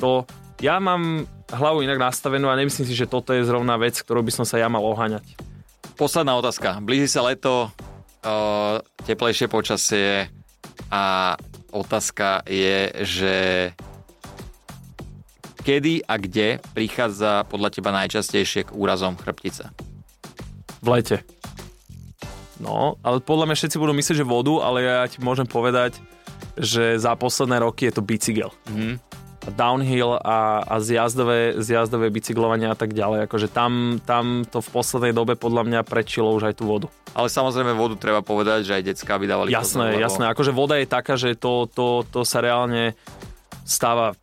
To, 0.00 0.24
ja 0.64 0.80
mám 0.80 1.28
hlavu 1.52 1.84
inak 1.84 2.00
nastavenú 2.00 2.48
a 2.48 2.56
nemyslím 2.56 2.88
si, 2.88 2.94
že 2.96 3.04
toto 3.04 3.36
je 3.36 3.44
zrovna 3.44 3.76
vec, 3.76 4.00
ktorou 4.00 4.24
by 4.24 4.32
som 4.32 4.44
sa 4.48 4.56
ja 4.56 4.72
mal 4.72 4.82
oháňať. 4.82 5.36
Posledná 6.00 6.36
otázka. 6.36 6.80
Blíži 6.80 7.08
sa 7.08 7.24
leto, 7.24 7.72
o, 8.26 8.82
teplejšie 9.06 9.46
počasie 9.46 10.26
a 10.90 11.34
otázka 11.70 12.42
je, 12.50 12.90
že 13.06 13.36
kedy 15.62 16.06
a 16.06 16.14
kde 16.18 16.58
prichádza 16.74 17.46
podľa 17.46 17.70
teba 17.74 17.90
najčastejšie 17.94 18.70
k 18.70 18.74
úrazom 18.74 19.14
chrbtice? 19.18 19.70
V 20.82 20.86
lete. 20.90 21.26
No, 22.62 22.96
ale 23.04 23.20
podľa 23.20 23.52
mňa 23.52 23.56
všetci 23.58 23.76
budú 23.76 23.92
myslieť, 23.92 24.16
že 24.22 24.26
vodu, 24.26 24.54
ale 24.64 24.78
ja 24.86 25.04
ti 25.10 25.20
môžem 25.20 25.44
povedať, 25.44 26.00
že 26.56 26.96
za 26.96 27.12
posledné 27.18 27.60
roky 27.60 27.88
je 27.90 27.94
to 27.94 28.02
bicykel. 28.02 28.50
Mhm. 28.70 29.05
Downhill 29.54 30.18
a, 30.18 30.66
a 30.66 30.76
zjazdové, 30.82 31.58
zjazdové 31.62 32.10
bicyklovanie 32.10 32.66
a 32.66 32.74
tak 32.74 32.96
ďalej. 32.96 33.30
Akože 33.30 33.46
tam, 33.46 34.02
tam 34.02 34.42
to 34.42 34.58
v 34.58 34.68
poslednej 34.74 35.12
dobe 35.14 35.38
podľa 35.38 35.62
mňa 35.62 35.80
prečilo 35.86 36.34
už 36.34 36.50
aj 36.50 36.54
tú 36.58 36.66
vodu. 36.66 36.86
Ale 37.14 37.30
samozrejme 37.30 37.72
vodu 37.78 37.94
treba 37.94 38.20
povedať, 38.20 38.66
že 38.66 38.72
aj 38.76 38.82
decka 38.82 39.16
vydávali 39.16 39.54
Jasné, 39.54 39.94
pozor, 39.94 40.02
jasné. 40.02 40.24
Akože 40.32 40.52
voda 40.52 40.74
je 40.76 40.86
taká, 40.90 41.14
že 41.14 41.38
to, 41.38 41.70
to, 41.70 42.02
to 42.10 42.26
sa 42.26 42.42
reálne 42.42 42.98
stáva 43.62 44.18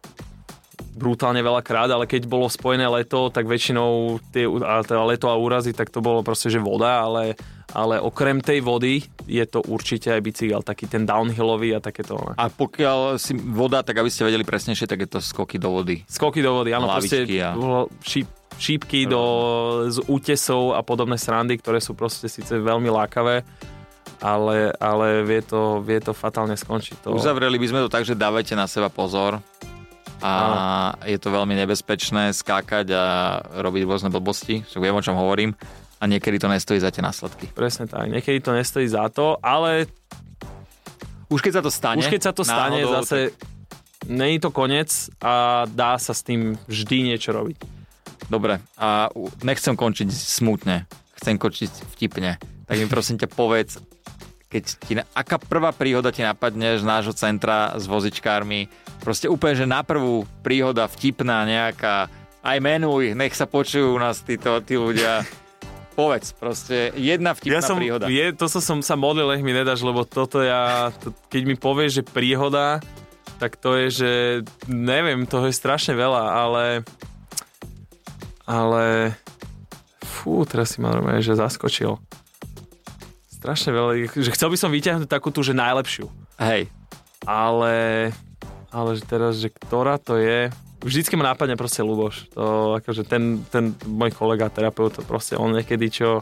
brutálne 0.93 1.41
veľa 1.41 1.65
krát, 1.65 1.89
ale 1.89 2.05
keď 2.05 2.29
bolo 2.29 2.45
spojené 2.45 2.85
leto, 2.85 3.33
tak 3.33 3.49
väčšinou 3.49 4.21
tie, 4.29 4.45
a 4.45 4.85
teda 4.85 5.01
leto 5.09 5.25
a 5.25 5.35
úrazy, 5.35 5.73
tak 5.73 5.89
to 5.89 6.05
bolo 6.05 6.21
proste, 6.21 6.53
že 6.53 6.61
voda, 6.61 7.01
ale, 7.01 7.33
ale 7.73 7.97
okrem 7.97 8.37
tej 8.37 8.61
vody 8.61 9.01
je 9.25 9.43
to 9.49 9.65
určite 9.65 10.13
aj 10.13 10.21
bicykel, 10.21 10.61
taký 10.61 10.85
ten 10.85 11.09
downhillový 11.09 11.73
a 11.75 11.79
takéto. 11.81 12.15
ne. 12.21 12.37
A 12.37 12.47
pokiaľ 12.47 13.17
si 13.17 13.33
voda, 13.33 13.81
tak 13.81 13.97
aby 13.97 14.13
ste 14.13 14.29
vedeli 14.29 14.45
presnejšie, 14.45 14.85
tak 14.85 15.03
je 15.03 15.09
to 15.09 15.19
skoky 15.19 15.57
do 15.57 15.73
vody. 15.73 16.05
Skoky 16.05 16.45
do 16.45 16.61
vody, 16.61 16.71
áno, 16.71 16.85
proste 16.87 17.25
Lavičky 17.25 17.37
a- 17.41 17.57
šíp, 18.05 18.29
šípky 18.61 19.09
do, 19.09 19.23
z 19.89 19.97
útesov 20.05 20.77
a 20.77 20.85
podobné 20.85 21.17
srandy, 21.17 21.57
ktoré 21.57 21.81
sú 21.81 21.97
proste 21.97 22.29
síce 22.29 22.53
veľmi 22.53 22.93
lákavé, 22.93 23.41
ale, 24.21 24.71
ale 24.77 25.25
vie, 25.25 25.41
to, 25.41 25.81
vie 25.81 25.97
to 25.97 26.13
fatálne 26.13 26.53
skončiť. 26.53 27.09
To... 27.09 27.17
Uzavreli 27.17 27.57
by 27.57 27.67
sme 27.73 27.79
to 27.81 27.89
tak, 27.89 28.05
že 28.05 28.13
dávajte 28.13 28.53
na 28.53 28.69
seba 28.69 28.93
pozor 28.93 29.41
a 30.23 30.33
je 31.03 31.19
to 31.19 31.35
veľmi 31.35 31.51
nebezpečné 31.51 32.31
skákať 32.31 32.87
a 32.95 33.05
robiť 33.59 33.83
rôzne 33.83 34.07
blbosti, 34.07 34.63
však 34.63 34.79
viem, 34.79 34.95
o 34.95 35.03
čom 35.03 35.19
hovorím 35.19 35.51
a 36.03 36.07
niekedy 36.11 36.35
to 36.35 36.51
nestojí 36.51 36.83
za 36.83 36.91
tie 36.91 36.99
následky. 36.99 37.47
Presne 37.55 37.87
tak, 37.87 38.11
niekedy 38.11 38.43
to 38.43 38.51
nestojí 38.51 38.91
za 38.91 39.07
to, 39.07 39.39
ale 39.39 39.87
Už 41.31 41.39
keď 41.39 41.53
sa 41.57 41.63
to 41.63 41.71
stane, 41.71 42.03
už 42.03 42.11
keď 42.11 42.21
sa 42.21 42.33
to 42.35 42.43
stane, 42.43 42.83
náhodou, 42.83 43.01
zase 43.01 43.31
není 44.11 44.37
to 44.37 44.51
koniec 44.51 45.09
a 45.23 45.63
dá 45.65 45.95
sa 45.97 46.11
s 46.11 46.21
tým 46.21 46.59
vždy 46.67 47.09
niečo 47.09 47.31
robiť. 47.33 47.57
Dobre, 48.27 48.59
a 48.77 49.09
nechcem 49.41 49.73
končiť 49.73 50.11
smutne, 50.11 50.85
chcem 51.17 51.39
končiť 51.41 51.71
vtipne. 51.97 52.37
Tak 52.67 52.75
mi 52.77 52.85
prosím 52.85 53.17
ťa 53.17 53.29
povedz, 53.31 53.81
keď 54.47 54.63
ti, 54.85 54.93
aká 54.99 55.41
prvá 55.41 55.73
príhoda 55.73 56.13
ti 56.13 56.21
napadne 56.21 56.77
z 56.77 56.85
nášho 56.85 57.17
centra 57.17 57.73
s 57.79 57.89
vozičkármi, 57.89 58.69
proste 59.01 59.25
úplne, 59.25 59.57
že 59.57 59.65
na 59.65 59.81
prvú 59.81 60.29
príhoda 60.45 60.85
vtipná 60.85 61.43
nejaká, 61.49 62.13
aj 62.43 62.57
menuj, 62.61 63.17
nech 63.17 63.33
sa 63.33 63.49
počujú 63.49 63.95
u 63.95 63.99
nás 63.99 64.21
títo, 64.21 64.61
tí 64.61 64.77
ľudia. 64.77 65.25
Povedz, 65.93 66.33
proste 66.33 66.89
jedna 66.97 67.37
vtipná 67.37 67.61
ja 67.61 67.61
som, 67.61 67.77
príhoda. 67.77 68.09
Je, 68.09 68.33
to 68.33 68.49
som, 68.49 68.81
sa 68.81 68.95
modlil, 68.97 69.29
nech 69.29 69.45
mi 69.45 69.53
nedáš, 69.53 69.85
lebo 69.85 70.01
toto 70.09 70.41
ja, 70.41 70.89
to, 70.89 71.13
keď 71.29 71.41
mi 71.45 71.53
povieš, 71.53 72.01
že 72.01 72.03
príhoda, 72.03 72.81
tak 73.37 73.61
to 73.61 73.77
je, 73.77 73.87
že 73.93 74.11
neviem, 74.65 75.29
toho 75.29 75.45
je 75.45 75.55
strašne 75.55 75.93
veľa, 75.93 76.23
ale 76.33 76.63
ale 78.43 79.15
fú, 80.03 80.43
teraz 80.43 80.75
si 80.75 80.83
ma 80.83 80.91
normálne, 80.91 81.23
že 81.23 81.35
zaskočil. 81.35 81.95
Strašne 83.31 83.71
veľa, 83.75 83.91
že 84.07 84.31
chcel 84.35 84.51
by 84.51 84.57
som 84.59 84.71
vyťahnuť 84.71 85.07
takú 85.07 85.31
tú, 85.31 85.43
že 85.43 85.55
najlepšiu. 85.55 86.07
Hej, 86.39 86.71
ale, 87.27 87.75
ale 88.71 88.89
že 88.99 89.03
teraz, 89.03 89.39
že 89.39 89.51
ktorá 89.51 89.99
to 89.99 90.19
je, 90.19 90.51
vždycky 90.83 91.15
ma 91.15 91.33
nápadne 91.33 91.55
proste 91.55 91.81
Luboš. 91.81 92.27
To 92.35 92.75
akože 92.77 93.07
ten, 93.07 93.41
ten 93.47 93.71
môj 93.87 94.11
kolega, 94.13 94.51
terapeut, 94.51 94.93
proste 95.07 95.39
on 95.39 95.55
niekedy 95.55 95.87
čo, 95.89 96.19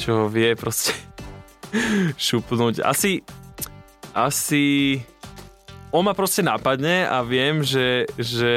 čo 0.00 0.26
vie 0.26 0.56
proste 0.56 0.96
šupnúť. 2.16 2.80
Asi, 2.82 3.20
asi 4.16 4.98
on 5.92 6.08
ma 6.08 6.16
proste 6.16 6.40
nápadne 6.40 7.06
a 7.06 7.20
viem, 7.20 7.60
že, 7.60 8.08
že 8.16 8.54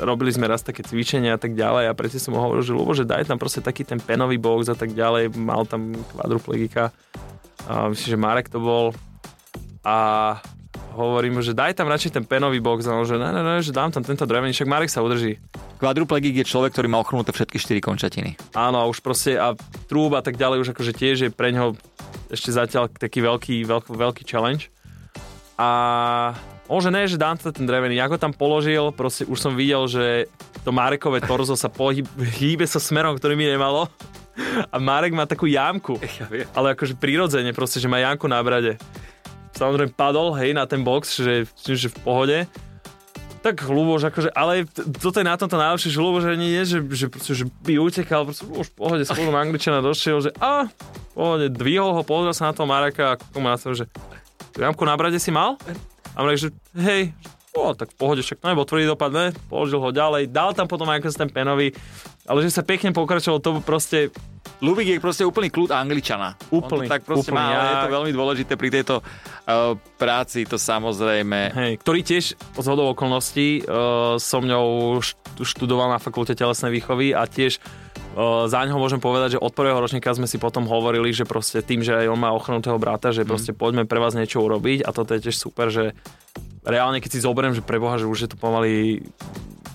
robili 0.00 0.28
sme 0.28 0.50
raz 0.50 0.60
také 0.60 0.84
cvičenia 0.84 1.36
a 1.36 1.40
tak 1.40 1.56
ďalej 1.56 1.88
a 1.88 1.96
predtým 1.96 2.20
som 2.20 2.36
mu 2.36 2.42
hovoril, 2.42 2.66
že 2.66 2.76
Lubo, 2.76 2.92
že 2.92 3.08
daj 3.08 3.24
tam 3.24 3.40
proste 3.40 3.64
taký 3.64 3.86
ten 3.86 3.96
penový 3.96 4.36
box 4.36 4.68
a 4.68 4.76
tak 4.76 4.92
ďalej, 4.92 5.32
mal 5.38 5.64
tam 5.64 5.96
kvadruplegika 6.12 6.92
a 7.66 7.88
myslím, 7.90 8.08
že 8.12 8.18
Marek 8.20 8.48
to 8.52 8.60
bol 8.60 8.92
a 9.86 9.96
hovorím 10.96 11.38
mu, 11.38 11.40
že 11.44 11.52
daj 11.52 11.76
tam 11.76 11.92
radšej 11.92 12.16
ten 12.16 12.24
penový 12.24 12.58
box 12.64 12.88
a 12.88 12.96
on, 12.96 13.04
že 13.04 13.20
ne, 13.20 13.28
ne, 13.28 13.44
ne, 13.44 13.60
že 13.60 13.70
dám 13.70 13.92
tam 13.92 14.00
tento 14.00 14.24
drevený, 14.24 14.56
však 14.56 14.66
Marek 14.66 14.88
sa 14.88 15.04
udrží. 15.04 15.36
kvadruplegik 15.76 16.40
je 16.40 16.48
človek, 16.48 16.72
ktorý 16.72 16.88
má 16.88 16.98
ochrnuté 17.04 17.36
všetky 17.36 17.60
štyri 17.60 17.84
končatiny. 17.84 18.40
Áno, 18.56 18.80
a 18.80 18.88
už 18.88 19.04
proste 19.04 19.36
a 19.36 19.52
trúb 19.86 20.16
a 20.16 20.24
tak 20.24 20.40
ďalej 20.40 20.64
už 20.64 20.68
akože 20.72 20.92
tiež 20.96 21.16
je 21.28 21.30
pre 21.30 21.52
ňoho 21.52 21.76
ešte 22.32 22.50
zatiaľ 22.50 22.88
taký 22.88 23.20
veľký, 23.20 23.68
veľký, 23.68 23.90
veľký 23.92 24.22
challenge. 24.24 24.72
A 25.60 25.68
on, 26.68 26.82
že 26.82 26.90
ne, 26.90 27.06
že 27.06 27.20
dám 27.20 27.38
to 27.38 27.54
ten 27.54 27.64
drevený. 27.64 27.96
Ako 28.02 28.18
tam 28.18 28.34
položil, 28.34 28.90
proste 28.90 29.22
už 29.24 29.38
som 29.38 29.54
videl, 29.54 29.86
že 29.86 30.26
to 30.66 30.74
Marekové 30.74 31.22
torzo 31.22 31.54
sa 31.54 31.70
pohyb, 31.70 32.04
hýbe 32.18 32.66
sa 32.66 32.82
smerom, 32.82 33.14
ktorý 33.14 33.38
mi 33.38 33.46
nemalo. 33.46 33.86
A 34.68 34.76
Marek 34.76 35.16
má 35.16 35.24
takú 35.24 35.48
jámku. 35.48 35.96
Ja 36.20 36.28
ale 36.52 36.76
akože 36.76 36.98
prirodzene 37.00 37.56
proste, 37.56 37.80
že 37.80 37.88
má 37.88 38.02
Janku 38.02 38.28
na 38.28 38.36
brade. 38.44 38.76
Samozrejme 39.56 39.96
padol, 39.96 40.36
hej, 40.36 40.52
na 40.52 40.68
ten 40.68 40.84
box, 40.84 41.24
že, 41.24 41.48
že 41.64 41.88
v 41.88 41.96
pohode. 42.04 42.38
Tak 43.40 43.62
Luboš, 43.64 44.10
akože, 44.10 44.34
ale 44.34 44.66
toto 45.00 45.22
je 45.22 45.26
na 45.26 45.38
tomto 45.38 45.56
najlepšie, 45.56 45.94
že 45.94 46.02
Luboš 46.02 46.28
ani 46.28 46.50
nie, 46.50 46.62
že, 46.66 46.82
že, 46.92 47.06
proste, 47.08 47.32
že 47.32 47.44
by 47.64 47.78
utekal, 47.80 48.26
proste 48.26 48.44
Luboš 48.44 48.68
v 48.68 48.76
pohode, 48.76 49.02
skôr 49.06 49.32
Angličana 49.32 49.80
došiel, 49.80 50.18
že 50.20 50.30
a, 50.42 50.68
v 50.68 51.12
pohode, 51.14 51.46
dvihol 51.48 51.94
ho, 51.96 52.02
pozrel 52.04 52.34
sa 52.34 52.50
na 52.50 52.52
toho 52.52 52.68
Mareka 52.68 53.14
a 53.14 53.18
kúkol 53.18 53.40
ma 53.40 53.54
na 53.54 53.58
to, 53.58 53.72
že 53.72 53.86
Janku 54.56 54.82
na 54.84 54.96
brade 54.96 55.20
si 55.20 55.32
mal? 55.32 55.60
A 56.16 56.24
Marek, 56.24 56.48
že 56.48 56.48
hej, 56.76 57.12
o, 57.56 57.72
tak 57.72 57.88
v 57.90 57.96
pohode, 57.96 58.20
však 58.20 58.38
to 58.38 58.46
nebol 58.52 58.68
tvrdý 58.68 58.84
dopad, 58.86 59.10
ne? 59.10 59.26
Položil 59.48 59.80
ho 59.80 59.90
ďalej, 59.90 60.28
dal 60.28 60.52
tam 60.52 60.68
potom 60.68 60.86
aj 60.92 61.08
ten 61.08 61.32
penový, 61.32 61.72
ale 62.28 62.44
že 62.44 62.52
sa 62.52 62.62
pekne 62.62 62.92
pokračoval, 62.92 63.40
to 63.40 63.64
proste 63.64 64.12
Lubik 64.64 64.88
je 64.88 64.96
proste 64.96 65.20
úplný 65.20 65.52
kľud 65.52 65.68
Angličana. 65.68 66.32
Úplný, 66.48 66.88
tak 66.88 67.04
proste 67.04 67.28
úplný, 67.28 67.44
má, 67.44 67.52
ale 67.52 67.68
je 67.68 67.82
to 67.84 67.92
veľmi 67.92 68.12
dôležité 68.16 68.52
pri 68.56 68.68
tejto 68.72 69.04
uh, 69.04 69.76
práci, 70.00 70.48
to 70.48 70.56
samozrejme. 70.56 71.52
Hej, 71.52 71.72
ktorý 71.84 72.00
tiež 72.00 72.24
z 72.40 72.66
hodou 72.66 72.88
okolností 72.96 73.68
uh, 73.68 74.16
som 74.16 74.40
ňou 74.48 74.96
št- 75.04 75.44
študoval 75.44 75.92
na 75.92 76.00
fakulte 76.00 76.32
telesnej 76.32 76.72
výchovy 76.72 77.12
a 77.12 77.28
tiež 77.28 77.60
uh, 77.60 78.48
za 78.48 78.64
ňoho 78.64 78.80
môžem 78.80 78.96
povedať, 79.02 79.36
že 79.36 79.42
od 79.44 79.52
prvého 79.52 79.76
ročníka 79.76 80.08
sme 80.16 80.24
si 80.24 80.40
potom 80.40 80.64
hovorili, 80.64 81.12
že 81.12 81.28
proste 81.28 81.60
tým, 81.60 81.84
že 81.84 81.92
aj 81.92 82.08
on 82.08 82.20
má 82.22 82.32
ochrnutého 82.32 82.80
brata, 82.80 83.12
že 83.12 83.28
proste 83.28 83.52
poďme 83.52 83.84
pre 83.84 84.00
vás 84.00 84.16
niečo 84.16 84.40
urobiť 84.40 84.88
a 84.88 84.90
toto 84.96 85.12
je 85.12 85.28
tiež 85.28 85.36
super, 85.36 85.68
že 85.68 85.92
reálne 86.66 86.98
keď 86.98 87.10
si 87.14 87.20
zoberiem, 87.22 87.54
že 87.54 87.62
preboha, 87.62 87.96
že 87.96 88.10
už 88.10 88.26
je 88.26 88.30
to 88.34 88.36
pomaly 88.36 89.06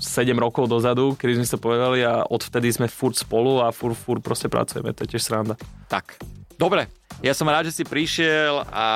7 0.02 0.34
rokov 0.36 0.68
dozadu, 0.68 1.16
kedy 1.16 1.42
sme 1.42 1.48
sa 1.48 1.58
povedali 1.62 2.04
a 2.04 2.26
odvtedy 2.28 2.68
sme 2.74 2.92
furt 2.92 3.16
spolu 3.16 3.64
a 3.64 3.72
furt, 3.72 3.96
furt 3.96 4.22
proste 4.22 4.52
pracujeme, 4.52 4.92
to 4.92 5.08
je 5.08 5.16
tiež 5.16 5.24
sranda. 5.24 5.56
Tak, 5.88 6.20
dobre. 6.60 6.90
Ja 7.22 7.38
som 7.38 7.46
rád, 7.46 7.70
že 7.70 7.82
si 7.82 7.84
prišiel 7.86 8.66
a, 8.74 8.88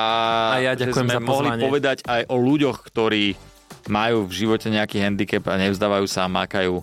A 0.57 0.65
ja 0.65 0.73
že 0.73 0.89
ďakujem 0.89 1.07
sme 1.07 1.17
za 1.17 1.21
mohli 1.21 1.49
povedať 1.61 1.97
aj 2.09 2.25
o 2.25 2.35
ľuďoch, 2.41 2.81
ktorí 2.89 3.37
majú 3.85 4.25
v 4.25 4.33
živote 4.33 4.67
nejaký 4.73 4.97
handicap 4.97 5.45
a 5.45 5.61
nevzdávajú 5.61 6.09
sa 6.09 6.25
a 6.25 6.33
makajú 6.33 6.81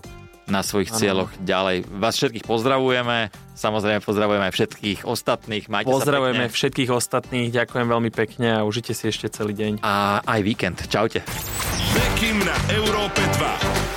na 0.53 0.61
svojich 0.61 0.93
Áno. 0.93 0.99
cieľoch 1.01 1.31
ďalej. 1.41 1.89
Vás 1.89 2.13
všetkých 2.13 2.45
pozdravujeme, 2.45 3.33
samozrejme 3.57 4.05
pozdravujeme 4.05 4.45
aj 4.45 4.53
všetkých 4.53 4.99
ostatných. 5.09 5.65
Majte 5.65 5.89
Pozdravujeme 5.89 6.45
sa 6.45 6.49
pekne. 6.53 6.57
všetkých 6.61 6.89
ostatných, 6.93 7.47
ďakujem 7.49 7.87
veľmi 7.89 8.11
pekne 8.13 8.47
a 8.53 8.59
užite 8.61 8.93
si 8.93 9.09
ešte 9.09 9.33
celý 9.33 9.57
deň. 9.57 9.81
A 9.81 10.21
aj 10.21 10.39
víkend. 10.45 10.77
Čaute. 10.85 11.25
Bekim 11.93 12.37
na 12.45 12.53
Európe 12.69 13.25
2. 13.41 13.92